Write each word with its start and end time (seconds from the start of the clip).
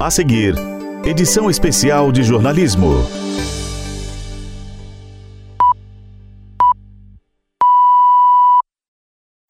A 0.00 0.12
seguir, 0.12 0.54
edição 1.04 1.50
especial 1.50 2.12
de 2.12 2.22
jornalismo. 2.22 3.04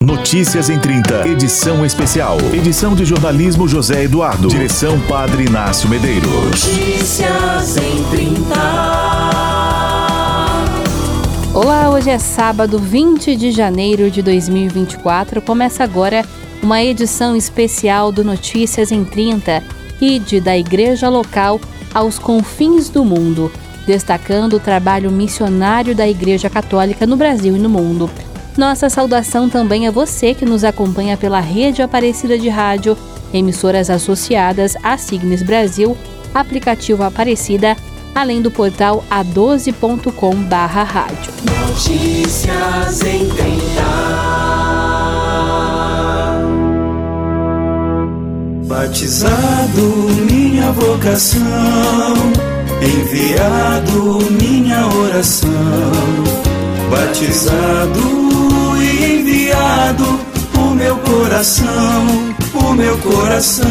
Notícias 0.03 0.71
em 0.71 0.79
30, 0.79 1.29
edição 1.29 1.85
especial. 1.85 2.39
Edição 2.55 2.95
de 2.95 3.05
jornalismo 3.05 3.69
José 3.69 4.05
Eduardo. 4.05 4.49
Direção 4.49 4.99
Padre 5.03 5.45
Inácio 5.45 5.87
Medeiros. 5.87 6.31
Notícias 6.33 7.77
em 7.77 8.03
30. 8.05 8.55
Olá, 11.53 11.91
hoje 11.91 12.09
é 12.09 12.19
sábado 12.19 12.79
20 12.79 13.37
de 13.37 13.51
janeiro 13.51 14.11
de 14.11 14.23
2024. 14.23 15.43
Começa 15.43 15.85
agora 15.85 16.25
uma 16.63 16.83
edição 16.83 17.37
especial 17.37 18.11
do 18.11 18.25
Notícias 18.25 18.91
em 18.91 19.05
30, 19.05 19.63
ide 20.01 20.41
da 20.41 20.57
igreja 20.57 21.09
local 21.09 21.61
aos 21.95 22.19
confins 22.19 22.89
do 22.89 23.05
mundo, 23.05 23.53
destacando 23.87 24.57
o 24.57 24.61
trabalho 24.61 25.11
missionário 25.11 25.95
da 25.95 26.09
Igreja 26.09 26.51
Católica 26.51 27.07
no 27.07 27.17
Brasil 27.17 27.57
e 27.57 27.59
no 27.59 27.69
mundo. 27.69 28.11
Nossa 28.57 28.89
saudação 28.91 29.49
também 29.49 29.87
a 29.87 29.91
você 29.91 30.35
que 30.35 30.45
nos 30.45 30.65
acompanha 30.65 31.17
pela 31.17 31.41
rede 31.41 31.81
Aparecida 31.81 32.37
de 32.37 32.49
Rádio, 32.49 32.99
emissoras 33.33 33.89
associadas 33.89 34.77
à 34.83 34.99
Signes 34.99 35.43
Brasil, 35.43 35.97
aplicativo 36.35 37.05
Aparecida, 37.05 37.77
além 38.15 38.43
do 38.43 38.51
portal 38.51 39.05
a12.com/rádio. 39.11 41.33
Batizado, 48.89 49.83
minha 50.31 50.73
vocação, 50.73 51.45
enviado, 52.81 54.19
minha 54.33 54.87
oração. 54.87 55.53
Batizado 56.91 58.01
e 58.81 59.21
enviado, 59.21 60.05
o 60.59 60.75
meu 60.75 60.97
coração, 61.01 62.07
o 62.55 62.73
meu 62.73 62.97
coração. 62.97 63.69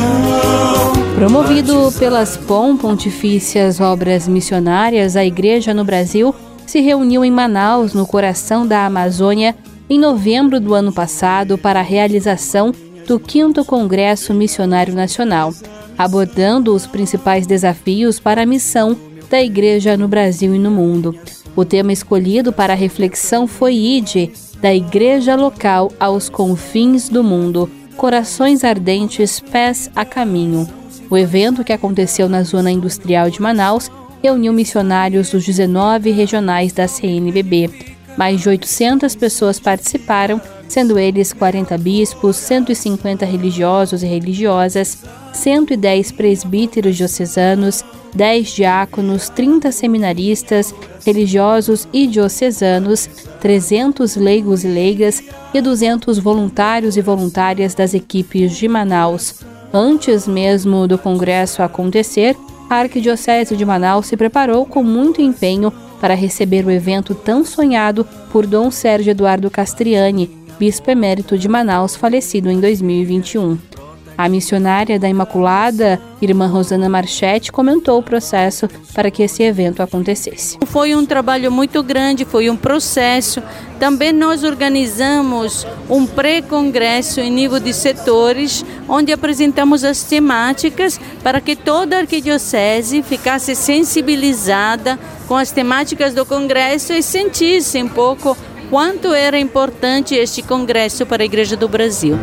Promovido 1.16 1.92
pelas 1.98 2.38
POM 2.38 2.78
Pontifícias 2.78 3.82
Obras 3.82 4.28
Missionárias, 4.28 5.16
a 5.16 5.26
Igreja 5.26 5.74
no 5.74 5.84
Brasil 5.84 6.34
se 6.68 6.80
reuniu 6.80 7.26
em 7.26 7.32
Manaus, 7.32 7.92
no 7.92 8.06
coração 8.06 8.68
da 8.68 8.86
Amazônia, 8.86 9.56
em 9.90 9.98
novembro 9.98 10.60
do 10.60 10.76
ano 10.76 10.94
passado 10.94 11.58
para 11.58 11.80
a 11.80 11.84
realização 11.84 12.72
do 13.08 13.22
5 13.26 13.64
Congresso 13.64 14.34
Missionário 14.34 14.94
Nacional, 14.94 15.54
abordando 15.98 16.76
os 16.76 16.86
principais 16.86 17.48
desafios 17.48 18.20
para 18.20 18.44
a 18.44 18.46
missão 18.46 18.98
da 19.30 19.42
Igreja 19.42 19.96
no 19.96 20.10
Brasil 20.10 20.54
e 20.54 20.60
no 20.60 20.70
mundo. 20.70 21.16
O 21.56 21.64
tema 21.64 21.94
escolhido 21.94 22.52
para 22.52 22.74
a 22.74 22.76
reflexão 22.76 23.48
foi 23.48 23.76
IDE, 23.76 24.34
da 24.62 24.74
Igreja 24.74 25.36
Local 25.36 25.92
aos 26.00 26.28
Confins 26.30 27.08
do 27.08 27.24
Mundo, 27.24 27.70
Corações 27.96 28.64
Ardentes, 28.64 29.40
Pés 29.40 29.90
a 29.96 30.04
Caminho. 30.04 30.68
O 31.10 31.18
evento, 31.18 31.64
que 31.64 31.72
aconteceu 31.72 32.28
na 32.28 32.44
Zona 32.44 32.72
Industrial 32.72 33.30
de 33.30 33.42
Manaus, 33.42 33.90
reuniu 34.22 34.52
missionários 34.52 35.30
dos 35.30 35.46
19 35.46 36.12
regionais 36.12 36.74
da 36.74 36.88
CNBB. 36.88 37.97
Mais 38.18 38.42
de 38.42 38.50
800 38.50 39.16
pessoas 39.16 39.60
participaram 39.60 40.42
sendo 40.68 41.00
eles 41.00 41.32
40 41.32 41.78
bispos, 41.78 42.36
150 42.38 43.26
religiosos 43.26 44.04
e 44.04 44.08
religiosas, 44.08 44.98
110 45.34 46.12
presbíteros 46.12 46.98
diocesanos, 46.98 47.86
10 48.14 48.50
diáconos, 48.50 49.30
30 49.30 49.72
seminaristas, 49.72 50.74
religiosos 51.06 51.88
e 51.94 52.08
diocesanos, 52.08 53.08
300 53.40 54.16
leigos 54.16 54.64
e 54.64 54.68
leigas 54.68 55.24
e 55.54 55.62
200 55.62 56.18
voluntários 56.20 56.98
e 56.98 57.02
voluntárias 57.02 57.74
das 57.74 57.94
equipes 57.94 58.58
de 58.58 58.68
Manaus. 58.68 59.36
Antes 59.72 60.28
mesmo 60.28 60.88
do 60.88 60.98
congresso 60.98 61.62
acontecer, 61.62 62.36
a 62.70 62.76
Arquidiocese 62.76 63.56
de 63.56 63.66
Manaus 63.66 64.08
se 64.08 64.18
preparou 64.18 64.66
com 64.66 64.84
muito 64.84 65.22
empenho 65.22 65.72
para 66.00 66.14
receber 66.14 66.66
o 66.66 66.72
evento 66.72 67.16
tão 67.16 67.44
sonhado 67.44 68.06
por 68.32 68.46
Dom 68.46 68.70
Sérgio 68.72 69.12
Eduardo 69.12 69.50
Castriani, 69.50 70.30
bispo 70.60 70.90
emérito 70.90 71.38
de 71.38 71.48
Manaus, 71.48 71.96
falecido 71.96 72.50
em 72.50 72.60
2021. 72.60 73.77
A 74.18 74.28
missionária 74.28 74.98
da 74.98 75.08
Imaculada, 75.08 76.02
irmã 76.20 76.48
Rosana 76.48 76.90
Marchetti, 76.90 77.52
comentou 77.52 78.00
o 78.00 78.04
processo 78.04 78.68
para 78.92 79.12
que 79.12 79.22
esse 79.22 79.44
evento 79.44 79.84
acontecesse. 79.84 80.58
Foi 80.66 80.96
um 80.96 81.06
trabalho 81.06 81.52
muito 81.52 81.84
grande, 81.84 82.26
foi 82.26 82.50
um 82.50 82.58
processo. 82.58 83.44
Também 83.80 84.12
nós 84.12 84.44
organizamos 84.44 85.68
um 85.88 86.08
pré-congresso 86.08 87.20
em 87.20 87.30
nível 87.30 87.60
de 87.60 87.72
setores, 87.74 88.66
onde 88.90 89.12
apresentamos 89.12 89.84
as 89.84 90.02
temáticas 90.02 91.00
para 91.22 91.40
que 91.40 91.56
toda 91.56 91.96
a 91.96 92.00
arquidiocese 92.00 93.04
ficasse 93.04 93.54
sensibilizada 93.54 94.98
com 95.28 95.36
as 95.36 95.52
temáticas 95.52 96.16
do 96.16 96.26
congresso 96.26 96.92
e 96.92 97.04
sentisse 97.04 97.84
um 97.84 97.90
pouco 97.90 98.36
quanto 98.72 99.14
era 99.14 99.38
importante 99.38 100.16
este 100.16 100.42
congresso 100.42 101.06
para 101.06 101.22
a 101.22 101.26
Igreja 101.26 101.56
do 101.56 101.68
Brasil. 101.68 102.18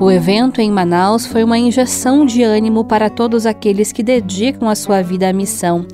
O 0.00 0.10
evento 0.10 0.62
em 0.62 0.70
Manaus 0.70 1.26
foi 1.26 1.44
uma 1.44 1.58
injeção 1.58 2.24
de 2.24 2.42
ânimo 2.42 2.86
para 2.86 3.10
todos 3.10 3.44
aqueles 3.44 3.92
que 3.92 4.02
dedicam 4.02 4.66
a 4.66 4.74
sua 4.74 5.02
vida 5.02 5.28
à 5.28 5.32
missão. 5.32 5.84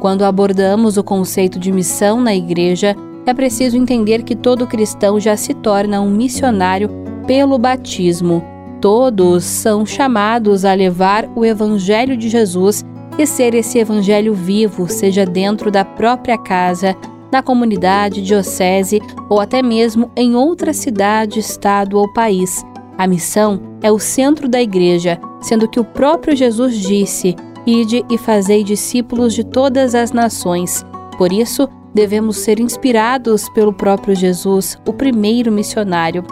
Quando 0.00 0.22
abordamos 0.22 0.98
o 0.98 1.02
conceito 1.02 1.58
de 1.58 1.72
missão 1.72 2.20
na 2.20 2.34
igreja, 2.34 2.94
é 3.24 3.32
preciso 3.32 3.78
entender 3.78 4.22
que 4.22 4.36
todo 4.36 4.66
cristão 4.66 5.18
já 5.18 5.34
se 5.34 5.54
torna 5.54 6.02
um 6.02 6.10
missionário 6.10 6.90
pelo 7.26 7.56
batismo. 7.56 8.44
Todos 8.82 9.44
são 9.44 9.86
chamados 9.86 10.66
a 10.66 10.74
levar 10.74 11.26
o 11.34 11.42
Evangelho 11.42 12.18
de 12.18 12.28
Jesus 12.28 12.84
e 13.18 13.26
ser 13.26 13.54
esse 13.54 13.78
Evangelho 13.78 14.34
vivo, 14.34 14.86
seja 14.90 15.24
dentro 15.24 15.70
da 15.70 15.86
própria 15.86 16.36
casa, 16.36 16.94
na 17.32 17.42
comunidade, 17.42 18.20
diocese 18.20 19.00
ou 19.30 19.40
até 19.40 19.62
mesmo 19.62 20.10
em 20.14 20.34
outra 20.34 20.74
cidade, 20.74 21.38
estado 21.38 21.96
ou 21.96 22.12
país. 22.12 22.62
A 22.96 23.06
missão 23.06 23.60
é 23.82 23.90
o 23.90 23.98
centro 23.98 24.48
da 24.48 24.62
igreja, 24.62 25.20
sendo 25.40 25.68
que 25.68 25.80
o 25.80 25.84
próprio 25.84 26.36
Jesus 26.36 26.76
disse: 26.76 27.34
Ide 27.66 28.04
e 28.10 28.16
fazei 28.16 28.62
discípulos 28.62 29.34
de 29.34 29.44
todas 29.44 29.94
as 29.94 30.12
nações. 30.12 30.84
Por 31.18 31.32
isso, 31.32 31.68
devemos 31.92 32.38
ser 32.38 32.60
inspirados 32.60 33.48
pelo 33.50 33.72
próprio 33.72 34.14
Jesus, 34.14 34.78
o 34.86 34.92
primeiro 34.92 35.50
missionário. 35.50 36.24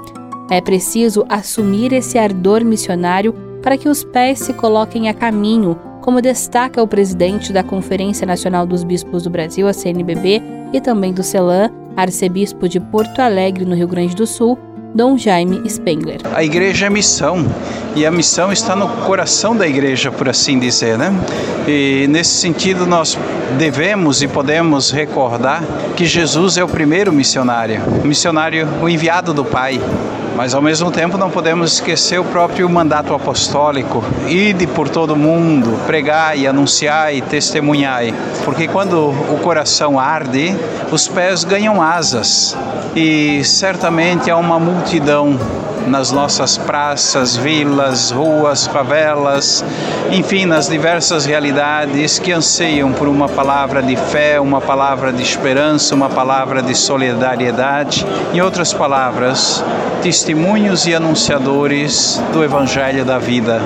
É 0.50 0.60
preciso 0.60 1.24
assumir 1.28 1.92
esse 1.92 2.18
ardor 2.18 2.64
missionário 2.64 3.32
para 3.62 3.78
que 3.78 3.88
os 3.88 4.04
pés 4.04 4.40
se 4.40 4.52
coloquem 4.52 5.08
a 5.08 5.14
caminho, 5.14 5.78
como 6.00 6.20
destaca 6.20 6.82
o 6.82 6.86
presidente 6.86 7.52
da 7.52 7.62
Conferência 7.62 8.26
Nacional 8.26 8.66
dos 8.66 8.82
Bispos 8.82 9.22
do 9.22 9.30
Brasil, 9.30 9.68
a 9.68 9.72
CNBB, 9.72 10.42
e 10.72 10.80
também 10.80 11.12
do 11.12 11.22
CELAM, 11.22 11.70
arcebispo 11.96 12.68
de 12.68 12.80
Porto 12.80 13.20
Alegre, 13.20 13.64
no 13.64 13.74
Rio 13.74 13.86
Grande 13.86 14.16
do 14.16 14.26
Sul, 14.26 14.58
Dom 14.94 15.16
Jaime 15.16 15.62
Spengler. 15.68 16.20
A 16.34 16.44
igreja 16.44 16.86
é 16.86 16.90
missão 16.90 17.46
e 17.96 18.04
a 18.04 18.10
missão 18.10 18.52
está 18.52 18.76
no 18.76 18.88
coração 19.06 19.56
da 19.56 19.66
igreja, 19.66 20.10
por 20.10 20.28
assim 20.28 20.58
dizer, 20.58 20.98
né? 20.98 21.10
E 21.66 22.06
nesse 22.10 22.34
sentido 22.36 22.84
nós 22.84 23.18
devemos 23.56 24.22
e 24.22 24.28
podemos 24.28 24.90
recordar 24.90 25.62
que 25.96 26.04
Jesus 26.04 26.58
é 26.58 26.64
o 26.64 26.68
primeiro 26.68 27.10
missionário, 27.10 27.80
o 28.02 28.06
missionário, 28.06 28.68
o 28.82 28.88
enviado 28.88 29.32
do 29.32 29.44
Pai. 29.44 29.80
Mas 30.36 30.54
ao 30.54 30.62
mesmo 30.62 30.90
tempo 30.90 31.18
não 31.18 31.30
podemos 31.30 31.74
esquecer 31.74 32.18
o 32.18 32.24
próprio 32.24 32.68
mandato 32.68 33.14
apostólico, 33.14 34.02
ide 34.26 34.66
por 34.66 34.88
todo 34.88 35.14
mundo, 35.14 35.78
pregai, 35.86 36.46
anunciai, 36.46 37.20
testemunhai, 37.20 38.14
porque 38.44 38.66
quando 38.66 39.10
o 39.10 39.38
coração 39.42 40.00
arde, 40.00 40.56
os 40.90 41.06
pés 41.06 41.44
ganham 41.44 41.82
asas 41.82 42.56
e 42.94 43.42
certamente 43.44 44.30
há 44.30 44.36
uma 44.36 44.58
multidão 44.58 44.81
nas 45.86 46.10
nossas 46.10 46.56
praças, 46.58 47.36
vilas, 47.36 48.10
ruas, 48.10 48.66
favelas, 48.66 49.64
enfim, 50.10 50.44
nas 50.44 50.68
diversas 50.68 51.24
realidades 51.24 52.18
que 52.18 52.32
anseiam 52.32 52.92
por 52.92 53.08
uma 53.08 53.28
palavra 53.28 53.82
de 53.82 53.96
fé, 53.96 54.40
uma 54.40 54.60
palavra 54.60 55.12
de 55.12 55.22
esperança, 55.22 55.94
uma 55.94 56.08
palavra 56.08 56.62
de 56.62 56.74
solidariedade. 56.74 58.04
Em 58.32 58.40
outras 58.40 58.72
palavras, 58.72 59.64
testemunhos 60.02 60.86
e 60.86 60.94
anunciadores 60.94 62.20
do 62.32 62.42
Evangelho 62.42 63.04
da 63.04 63.18
vida. 63.18 63.60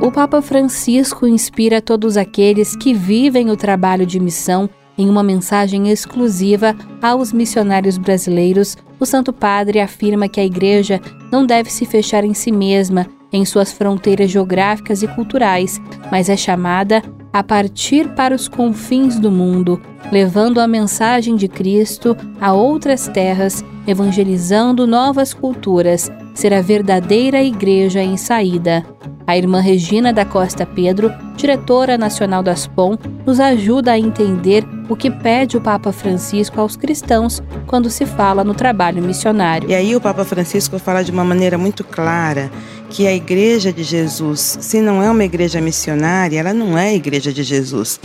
O 0.00 0.10
Papa 0.10 0.40
Francisco 0.40 1.26
inspira 1.26 1.82
todos 1.82 2.16
aqueles 2.16 2.74
que 2.74 2.94
vivem 2.94 3.50
o 3.50 3.56
trabalho 3.56 4.06
de 4.06 4.18
missão 4.18 4.68
em 5.00 5.08
uma 5.08 5.22
mensagem 5.22 5.88
exclusiva 5.88 6.76
aos 7.00 7.32
missionários 7.32 7.96
brasileiros, 7.96 8.76
o 8.98 9.06
Santo 9.06 9.32
Padre 9.32 9.80
afirma 9.80 10.28
que 10.28 10.38
a 10.38 10.44
Igreja 10.44 11.00
não 11.32 11.46
deve 11.46 11.70
se 11.70 11.86
fechar 11.86 12.22
em 12.22 12.34
si 12.34 12.52
mesma 12.52 13.06
em 13.32 13.44
suas 13.46 13.72
fronteiras 13.72 14.30
geográficas 14.30 15.02
e 15.02 15.08
culturais, 15.08 15.80
mas 16.10 16.28
é 16.28 16.36
chamada 16.36 17.02
a 17.32 17.42
partir 17.42 18.08
para 18.14 18.34
os 18.34 18.46
confins 18.46 19.18
do 19.18 19.30
mundo, 19.30 19.80
levando 20.12 20.60
a 20.60 20.66
mensagem 20.66 21.34
de 21.34 21.48
Cristo 21.48 22.14
a 22.38 22.52
outras 22.52 23.08
terras, 23.08 23.64
evangelizando 23.86 24.86
novas 24.86 25.32
culturas, 25.32 26.10
ser 26.34 26.52
a 26.52 26.60
verdadeira 26.60 27.42
igreja 27.42 28.02
em 28.02 28.18
saída. 28.18 28.84
A 29.30 29.36
irmã 29.36 29.60
Regina 29.60 30.12
da 30.12 30.24
Costa 30.24 30.66
Pedro, 30.66 31.14
diretora 31.36 31.96
nacional 31.96 32.42
das 32.42 32.66
POM, 32.66 32.98
nos 33.24 33.38
ajuda 33.38 33.92
a 33.92 33.98
entender 33.98 34.66
o 34.88 34.96
que 34.96 35.08
pede 35.08 35.56
o 35.56 35.60
Papa 35.60 35.92
Francisco 35.92 36.60
aos 36.60 36.74
cristãos 36.74 37.40
quando 37.64 37.88
se 37.88 38.04
fala 38.04 38.42
no 38.42 38.54
trabalho 38.54 39.00
missionário. 39.00 39.70
E 39.70 39.74
aí 39.76 39.94
o 39.94 40.00
Papa 40.00 40.24
Francisco 40.24 40.80
fala 40.80 41.04
de 41.04 41.12
uma 41.12 41.22
maneira 41.22 41.56
muito 41.56 41.84
clara 41.84 42.50
que 42.88 43.06
a 43.06 43.14
igreja 43.14 43.72
de 43.72 43.84
Jesus, 43.84 44.58
se 44.60 44.80
não 44.80 45.00
é 45.00 45.08
uma 45.08 45.22
igreja 45.22 45.60
missionária, 45.60 46.40
ela 46.40 46.52
não 46.52 46.76
é 46.76 46.88
a 46.88 46.94
igreja 46.94 47.32
de 47.32 47.44
Jesus. 47.44 48.00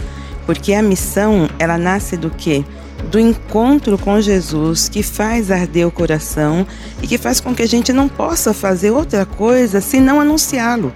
Porque 0.45 0.75
a 0.75 0.81
missão, 0.83 1.49
ela 1.57 1.75
nasce 1.75 2.15
do 2.15 2.29
quê? 2.29 2.63
Do 3.09 3.19
encontro 3.19 3.97
com 3.97 4.19
Jesus 4.19 4.89
que 4.89 5.03
faz 5.03 5.51
arder 5.51 5.87
o 5.87 5.91
coração 5.91 6.65
e 7.01 7.07
que 7.07 7.17
faz 7.17 7.39
com 7.39 7.53
que 7.53 7.61
a 7.61 7.67
gente 7.67 7.93
não 7.93 8.07
possa 8.07 8.53
fazer 8.53 8.91
outra 8.91 9.25
coisa 9.25 9.79
senão 9.79 10.19
anunciá-lo. 10.19 10.93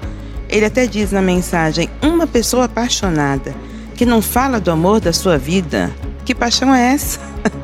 Ele 0.50 0.65
até 0.65 0.88
diz 0.88 1.11
na 1.11 1.21
mensagem: 1.21 1.89
uma 2.01 2.25
pessoa 2.25 2.65
apaixonada 2.65 3.56
que 3.95 4.06
não 4.06 4.21
fala 4.21 4.59
do 4.59 4.71
amor 4.71 5.00
da 5.00 5.13
sua 5.13 5.38
vida, 5.38 5.91
que 6.25 6.33
paixão 6.33 6.73
é 6.73 6.94
essa? 6.94 7.19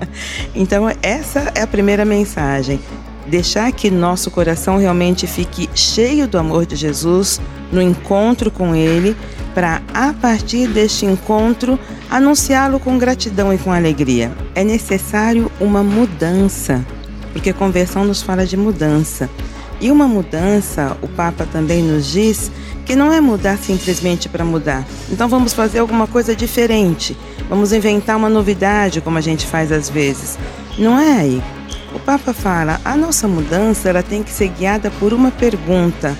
então, 0.53 0.85
essa 1.01 1.51
é 1.55 1.61
a 1.61 1.67
primeira 1.67 2.03
mensagem. 2.03 2.79
Deixar 3.27 3.71
que 3.71 3.89
nosso 3.89 4.29
coração 4.29 4.77
realmente 4.77 5.25
fique 5.25 5.69
cheio 5.73 6.27
do 6.27 6.37
amor 6.37 6.65
de 6.65 6.75
Jesus 6.75 7.41
no 7.71 7.81
encontro 7.81 8.51
com 8.51 8.75
Ele, 8.75 9.15
para 9.53 9.81
a 9.93 10.13
partir 10.13 10.67
deste 10.67 11.05
encontro 11.05 11.79
anunciá-lo 12.09 12.79
com 12.79 12.97
gratidão 12.97 13.53
e 13.53 13.57
com 13.57 13.71
alegria. 13.71 14.31
É 14.53 14.63
necessário 14.63 15.51
uma 15.59 15.81
mudança, 15.81 16.85
porque 17.31 17.53
conversão 17.53 18.03
nos 18.03 18.21
fala 18.21 18.45
de 18.45 18.57
mudança. 18.57 19.29
E 19.79 19.91
uma 19.91 20.07
mudança, 20.07 20.95
o 21.01 21.07
Papa 21.07 21.45
também 21.51 21.81
nos 21.81 22.11
diz, 22.11 22.51
que 22.85 22.95
não 22.95 23.11
é 23.11 23.19
mudar 23.19 23.57
simplesmente 23.57 24.29
para 24.29 24.45
mudar. 24.45 24.85
Então 25.11 25.27
vamos 25.27 25.53
fazer 25.53 25.79
alguma 25.79 26.05
coisa 26.05 26.35
diferente. 26.35 27.17
Vamos 27.49 27.73
inventar 27.73 28.15
uma 28.15 28.29
novidade, 28.29 29.01
como 29.01 29.17
a 29.17 29.21
gente 29.21 29.45
faz 29.45 29.71
às 29.71 29.89
vezes. 29.89 30.37
Não 30.77 30.99
é 30.99 31.19
aí. 31.19 31.43
O 31.95 31.99
Papa 31.99 32.33
fala: 32.33 32.81
a 32.83 32.97
nossa 32.97 33.25
mudança 33.25 33.87
ela 33.87 34.03
tem 34.03 34.21
que 34.21 34.29
ser 34.29 34.49
guiada 34.49 34.91
por 34.91 35.13
uma 35.13 35.31
pergunta: 35.31 36.15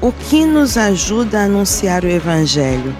o 0.00 0.12
que 0.12 0.46
nos 0.46 0.76
ajuda 0.76 1.40
a 1.40 1.44
anunciar 1.46 2.04
o 2.04 2.08
Evangelho? 2.08 2.96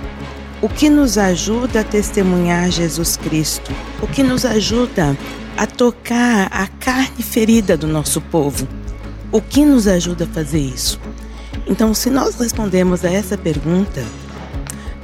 O 0.60 0.68
que 0.68 0.90
nos 0.90 1.16
ajuda 1.18 1.80
a 1.80 1.84
testemunhar 1.84 2.68
Jesus 2.68 3.16
Cristo? 3.16 3.70
O 4.02 4.08
que 4.08 4.24
nos 4.24 4.44
ajuda 4.44 5.16
a 5.56 5.66
tocar 5.68 6.48
a 6.50 6.66
carne 6.66 7.22
ferida 7.22 7.76
do 7.76 7.86
nosso 7.86 8.20
povo? 8.20 8.66
O 9.30 9.40
que 9.40 9.64
nos 9.64 9.86
ajuda 9.86 10.24
a 10.24 10.28
fazer 10.28 10.58
isso? 10.58 10.98
Então, 11.64 11.94
se 11.94 12.10
nós 12.10 12.34
respondemos 12.34 13.04
a 13.04 13.10
essa 13.10 13.38
pergunta, 13.38 14.02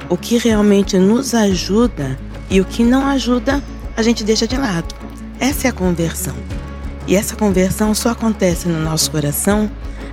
o 0.09 0.17
que 0.17 0.37
realmente 0.37 0.97
nos 0.97 1.33
ajuda 1.33 2.19
e 2.49 2.59
o 2.59 2.65
que 2.65 2.83
não 2.83 3.07
ajuda, 3.07 3.63
a 3.95 4.01
gente 4.01 4.25
deixa 4.25 4.45
de 4.45 4.57
lado. 4.57 4.93
Essa 5.39 5.67
é 5.67 5.69
a 5.69 5.73
conversão. 5.73 6.35
E 7.07 7.15
essa 7.15 7.35
conversão 7.35 7.93
só 7.93 8.09
acontece 8.09 8.67
no 8.67 8.79
nosso 8.79 9.11
coração 9.11 9.69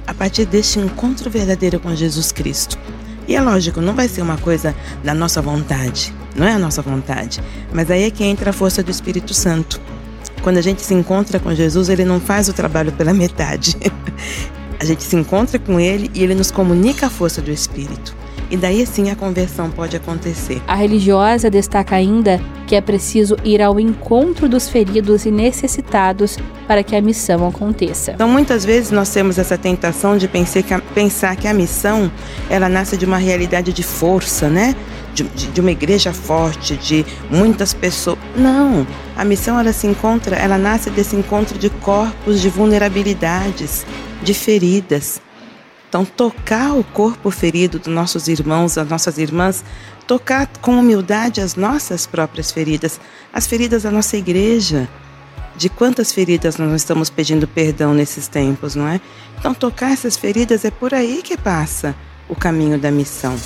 a 0.07 0.13
partir 0.13 0.45
deste 0.45 0.79
encontro 0.79 1.31
verdadeiro 1.31 1.79
com 1.79 1.95
Jesus 1.95 2.33
Cristo. 2.33 2.79
E 3.29 3.37
é 3.37 3.41
lógico, 3.41 3.81
não 3.81 3.95
vai 3.95 4.09
ser 4.09 4.23
uma 4.23 4.37
coisa 4.37 4.75
da 5.05 5.15
nossa 5.15 5.41
vontade, 5.41 6.13
não 6.35 6.47
é 6.47 6.53
a 6.53 6.59
nossa 6.59 6.83
vontade, 6.83 7.41
mas 7.73 7.91
aí 7.91 8.03
é 8.03 8.11
que 8.11 8.25
entra 8.25 8.51
a 8.51 8.53
força 8.53 8.83
do 8.83 8.91
Espírito 8.91 9.33
Santo. 9.33 9.81
Quando 10.43 10.57
a 10.57 10.63
gente 10.63 10.83
se 10.83 10.95
encontra 10.95 11.39
com 11.39 11.55
Jesus, 11.55 11.89
ele 11.89 12.05
não 12.05 12.19
faz 12.19 12.49
o 12.49 12.53
trabalho 12.53 12.91
pela 12.93 13.13
metade. 13.13 13.77
A 14.81 14.85
gente 14.87 15.03
se 15.03 15.15
encontra 15.15 15.59
com 15.59 15.79
ele 15.79 16.11
e 16.15 16.25
ele 16.25 16.35
nos 16.35 16.51
comunica 16.51 17.07
a 17.07 17.11
força 17.11 17.43
do 17.43 17.51
Espírito. 17.51 18.17
E 18.51 18.57
daí 18.57 18.85
sim 18.85 19.11
a 19.11 19.17
conversão 19.17 19.71
pode 19.71 19.97
acontecer. 19.97 20.61
A 20.67 20.75
religiosa 20.75 21.49
destaca 21.49 21.95
ainda 21.95 22.41
que 22.67 22.75
é 22.75 22.81
preciso 22.81 23.37
ir 23.45 23.63
ao 23.63 23.79
encontro 23.79 24.49
dos 24.49 24.69
feridos 24.69 25.25
e 25.25 25.31
necessitados 25.31 26.37
para 26.67 26.83
que 26.83 26.97
a 26.97 27.01
missão 27.01 27.47
aconteça. 27.47 28.13
Então 28.13 28.29
muitas 28.29 28.65
vezes 28.65 28.91
nós 28.91 29.09
temos 29.11 29.39
essa 29.39 29.57
tentação 29.57 30.17
de 30.17 30.27
pensar 30.27 30.63
que 30.63 30.75
a, 30.75 30.81
pensar 30.81 31.37
que 31.37 31.47
a 31.47 31.55
missão 31.55 32.11
ela 32.49 32.69
nasce 32.69 32.97
de 32.97 33.05
uma 33.05 33.19
realidade 33.19 33.73
de 33.73 33.83
força, 33.83 34.49
né? 34.49 34.75
De, 35.15 35.25
de, 35.25 35.47
de, 35.49 35.61
uma 35.61 35.73
igreja 35.73 36.13
forte, 36.13 36.77
de 36.77 37.05
muitas 37.29 37.75
pessoas. 37.75 38.19
Não, 38.37 38.87
a 39.17 39.25
missão 39.25 39.59
ela 39.59 39.73
se 39.73 39.89
encontra, 39.89 40.37
ela 40.37 40.57
nasce 40.57 40.89
desse 40.91 41.17
encontro 41.17 41.59
de 41.59 41.69
corpos, 41.69 42.41
de 42.41 42.49
vulnerabilidades, 42.49 43.85
de 44.23 44.33
feridas. 44.33 45.21
Então, 45.91 46.05
tocar 46.05 46.73
o 46.73 46.85
corpo 46.85 47.33
ferido 47.33 47.81
dos 47.81 47.93
nossos 47.93 48.29
irmãos, 48.29 48.77
das 48.77 48.89
nossas 48.89 49.19
irmãs, 49.19 49.65
tocar 50.07 50.47
com 50.63 50.79
humildade 50.79 51.41
as 51.41 51.57
nossas 51.57 52.07
próprias 52.07 52.53
feridas, 52.53 53.01
as 53.33 53.49
feridas 53.49 53.83
da 53.83 53.91
nossa 53.91 54.17
igreja. 54.17 54.89
De 55.57 55.69
quantas 55.69 56.13
feridas 56.13 56.57
nós 56.59 56.73
estamos 56.75 57.11
pedindo 57.11 57.49
perdão 57.49 57.93
nesses 57.93 58.29
tempos, 58.29 58.77
não 58.77 58.87
é? 58.87 59.01
Então, 59.37 59.53
tocar 59.53 59.91
essas 59.91 60.17
feridas 60.17 60.65
é 60.65 60.71
por 60.71 60.95
aí 60.95 61.23
que 61.25 61.37
passa 61.37 61.93
o 62.29 62.37
caminho 62.37 62.79
da 62.79 62.93
missão. 62.93 63.37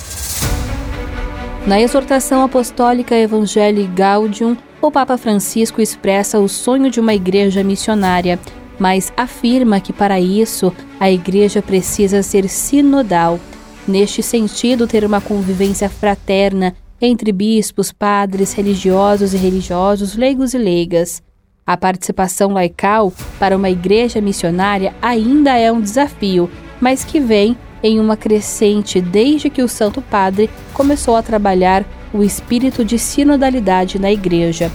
Na 1.65 1.81
exortação 1.81 2.43
apostólica 2.43 3.15
Evangelii 3.15 3.87
Gaudium, 3.87 4.55
o 4.79 4.91
Papa 4.91 5.17
Francisco 5.17 5.81
expressa 5.81 6.37
o 6.37 6.47
sonho 6.47 6.91
de 6.91 6.99
uma 6.99 7.15
igreja 7.15 7.63
missionária 7.63 8.39
mas 8.79 9.11
afirma 9.15 9.79
que 9.79 9.93
para 9.93 10.19
isso 10.19 10.73
a 10.99 11.09
igreja 11.09 11.61
precisa 11.61 12.21
ser 12.21 12.47
sinodal. 12.49 13.39
Neste 13.87 14.23
sentido, 14.23 14.87
ter 14.87 15.05
uma 15.05 15.21
convivência 15.21 15.89
fraterna 15.89 16.75
entre 16.99 17.31
bispos, 17.31 17.91
padres, 17.91 18.53
religiosos 18.53 19.33
e 19.33 19.37
religiosos, 19.37 20.15
leigos 20.15 20.53
e 20.53 20.57
leigas. 20.57 21.21
A 21.65 21.75
participação 21.75 22.51
laical 22.51 23.11
para 23.39 23.57
uma 23.57 23.69
igreja 23.69 24.21
missionária 24.21 24.93
ainda 25.01 25.57
é 25.57 25.71
um 25.71 25.81
desafio, 25.81 26.49
mas 26.79 27.03
que 27.03 27.19
vem 27.19 27.57
em 27.81 27.99
uma 27.99 28.15
crescente 28.17 29.01
desde 29.01 29.49
que 29.49 29.61
o 29.61 29.67
Santo 29.67 30.01
Padre 30.01 30.49
começou 30.73 31.15
a 31.15 31.23
trabalhar 31.23 31.85
o 32.13 32.23
espírito 32.23 32.85
de 32.85 32.97
sinodalidade 32.97 33.99
na 33.99 34.11
igreja. 34.11 34.71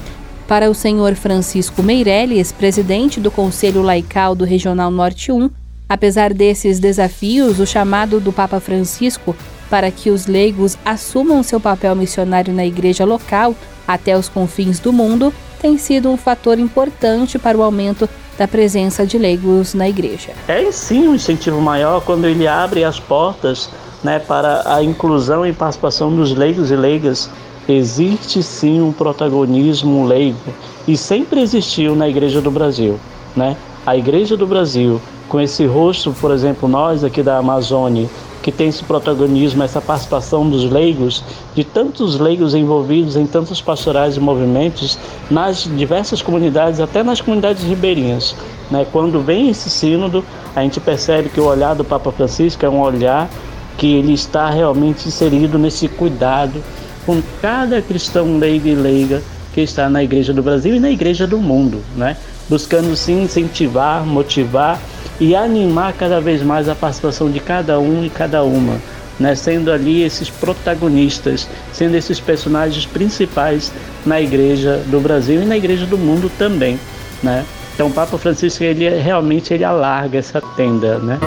Para 0.50 0.68
o 0.68 0.74
senhor 0.74 1.14
Francisco 1.14 1.80
Meirelles, 1.80 2.50
presidente 2.50 3.20
do 3.20 3.30
Conselho 3.30 3.82
Laical 3.82 4.34
do 4.34 4.44
Regional 4.44 4.90
Norte 4.90 5.30
1, 5.30 5.48
apesar 5.88 6.34
desses 6.34 6.80
desafios, 6.80 7.60
o 7.60 7.66
chamado 7.66 8.18
do 8.18 8.32
Papa 8.32 8.58
Francisco 8.58 9.36
para 9.70 9.92
que 9.92 10.10
os 10.10 10.26
leigos 10.26 10.76
assumam 10.84 11.40
seu 11.44 11.60
papel 11.60 11.94
missionário 11.94 12.52
na 12.52 12.66
igreja 12.66 13.04
local 13.04 13.54
até 13.86 14.18
os 14.18 14.28
confins 14.28 14.80
do 14.80 14.92
mundo 14.92 15.32
tem 15.62 15.78
sido 15.78 16.10
um 16.10 16.16
fator 16.16 16.58
importante 16.58 17.38
para 17.38 17.56
o 17.56 17.62
aumento 17.62 18.08
da 18.36 18.48
presença 18.48 19.06
de 19.06 19.18
leigos 19.18 19.72
na 19.72 19.88
igreja. 19.88 20.32
É 20.48 20.72
sim 20.72 21.06
um 21.06 21.14
incentivo 21.14 21.60
maior 21.60 22.00
quando 22.00 22.26
ele 22.26 22.48
abre 22.48 22.82
as 22.82 22.98
portas 22.98 23.70
né, 24.02 24.18
para 24.18 24.62
a 24.74 24.82
inclusão 24.82 25.46
e 25.46 25.52
participação 25.52 26.12
dos 26.12 26.34
leigos 26.34 26.72
e 26.72 26.74
leigas 26.74 27.30
existe 27.72 28.42
sim 28.42 28.80
um 28.80 28.92
protagonismo 28.92 30.06
leigo 30.06 30.38
e 30.86 30.96
sempre 30.96 31.40
existiu 31.40 31.94
na 31.94 32.08
Igreja 32.08 32.40
do 32.40 32.50
Brasil, 32.50 32.98
né? 33.36 33.56
A 33.86 33.96
Igreja 33.96 34.36
do 34.36 34.46
Brasil, 34.46 35.00
com 35.28 35.40
esse 35.40 35.64
rosto, 35.64 36.14
por 36.20 36.30
exemplo, 36.30 36.68
nós 36.68 37.02
aqui 37.02 37.22
da 37.22 37.38
Amazônia, 37.38 38.08
que 38.42 38.50
tem 38.50 38.68
esse 38.68 38.82
protagonismo, 38.84 39.62
essa 39.62 39.80
participação 39.80 40.48
dos 40.48 40.64
leigos, 40.64 41.22
de 41.54 41.62
tantos 41.62 42.18
leigos 42.18 42.54
envolvidos 42.54 43.16
em 43.16 43.26
tantos 43.26 43.60
pastorais 43.60 44.16
e 44.16 44.20
movimentos 44.20 44.98
nas 45.30 45.64
diversas 45.64 46.22
comunidades, 46.22 46.80
até 46.80 47.02
nas 47.02 47.20
comunidades 47.20 47.62
ribeirinhas. 47.62 48.34
Né? 48.70 48.86
Quando 48.90 49.20
vem 49.20 49.50
esse 49.50 49.68
sínodo, 49.68 50.24
a 50.56 50.62
gente 50.62 50.80
percebe 50.80 51.28
que 51.28 51.40
o 51.40 51.44
olhar 51.44 51.74
do 51.74 51.84
Papa 51.84 52.10
Francisco 52.10 52.64
é 52.64 52.68
um 52.68 52.80
olhar 52.80 53.28
que 53.76 53.94
ele 53.94 54.12
está 54.12 54.50
realmente 54.50 55.08
inserido 55.08 55.58
nesse 55.58 55.88
cuidado 55.88 56.62
com 57.04 57.22
cada 57.40 57.80
cristão 57.80 58.38
leigo 58.38 58.68
e 58.68 58.74
leiga 58.74 59.22
que 59.52 59.60
está 59.60 59.88
na 59.88 60.02
Igreja 60.02 60.32
do 60.32 60.42
Brasil 60.42 60.74
e 60.76 60.80
na 60.80 60.90
Igreja 60.90 61.26
do 61.26 61.38
mundo, 61.38 61.82
né? 61.96 62.16
buscando 62.48 62.94
sim 62.96 63.22
incentivar, 63.22 64.04
motivar 64.04 64.80
e 65.20 65.34
animar 65.36 65.92
cada 65.92 66.20
vez 66.20 66.42
mais 66.42 66.68
a 66.68 66.74
participação 66.74 67.30
de 67.30 67.38
cada 67.38 67.78
um 67.78 68.04
e 68.04 68.10
cada 68.10 68.42
uma, 68.42 68.80
né? 69.18 69.34
sendo 69.34 69.70
ali 69.70 70.02
esses 70.02 70.28
protagonistas, 70.28 71.48
sendo 71.72 71.96
esses 71.96 72.18
personagens 72.18 72.86
principais 72.86 73.72
na 74.04 74.20
Igreja 74.20 74.82
do 74.86 75.00
Brasil 75.00 75.42
e 75.42 75.44
na 75.44 75.56
Igreja 75.56 75.86
do 75.86 75.98
mundo 75.98 76.30
também. 76.38 76.78
Né? 77.22 77.44
Então 77.74 77.88
o 77.88 77.92
Papa 77.92 78.18
Francisco 78.18 78.62
ele 78.62 78.88
realmente 78.88 79.54
ele 79.54 79.64
alarga 79.64 80.18
essa 80.18 80.40
tenda. 80.56 80.98
Né? 80.98 81.18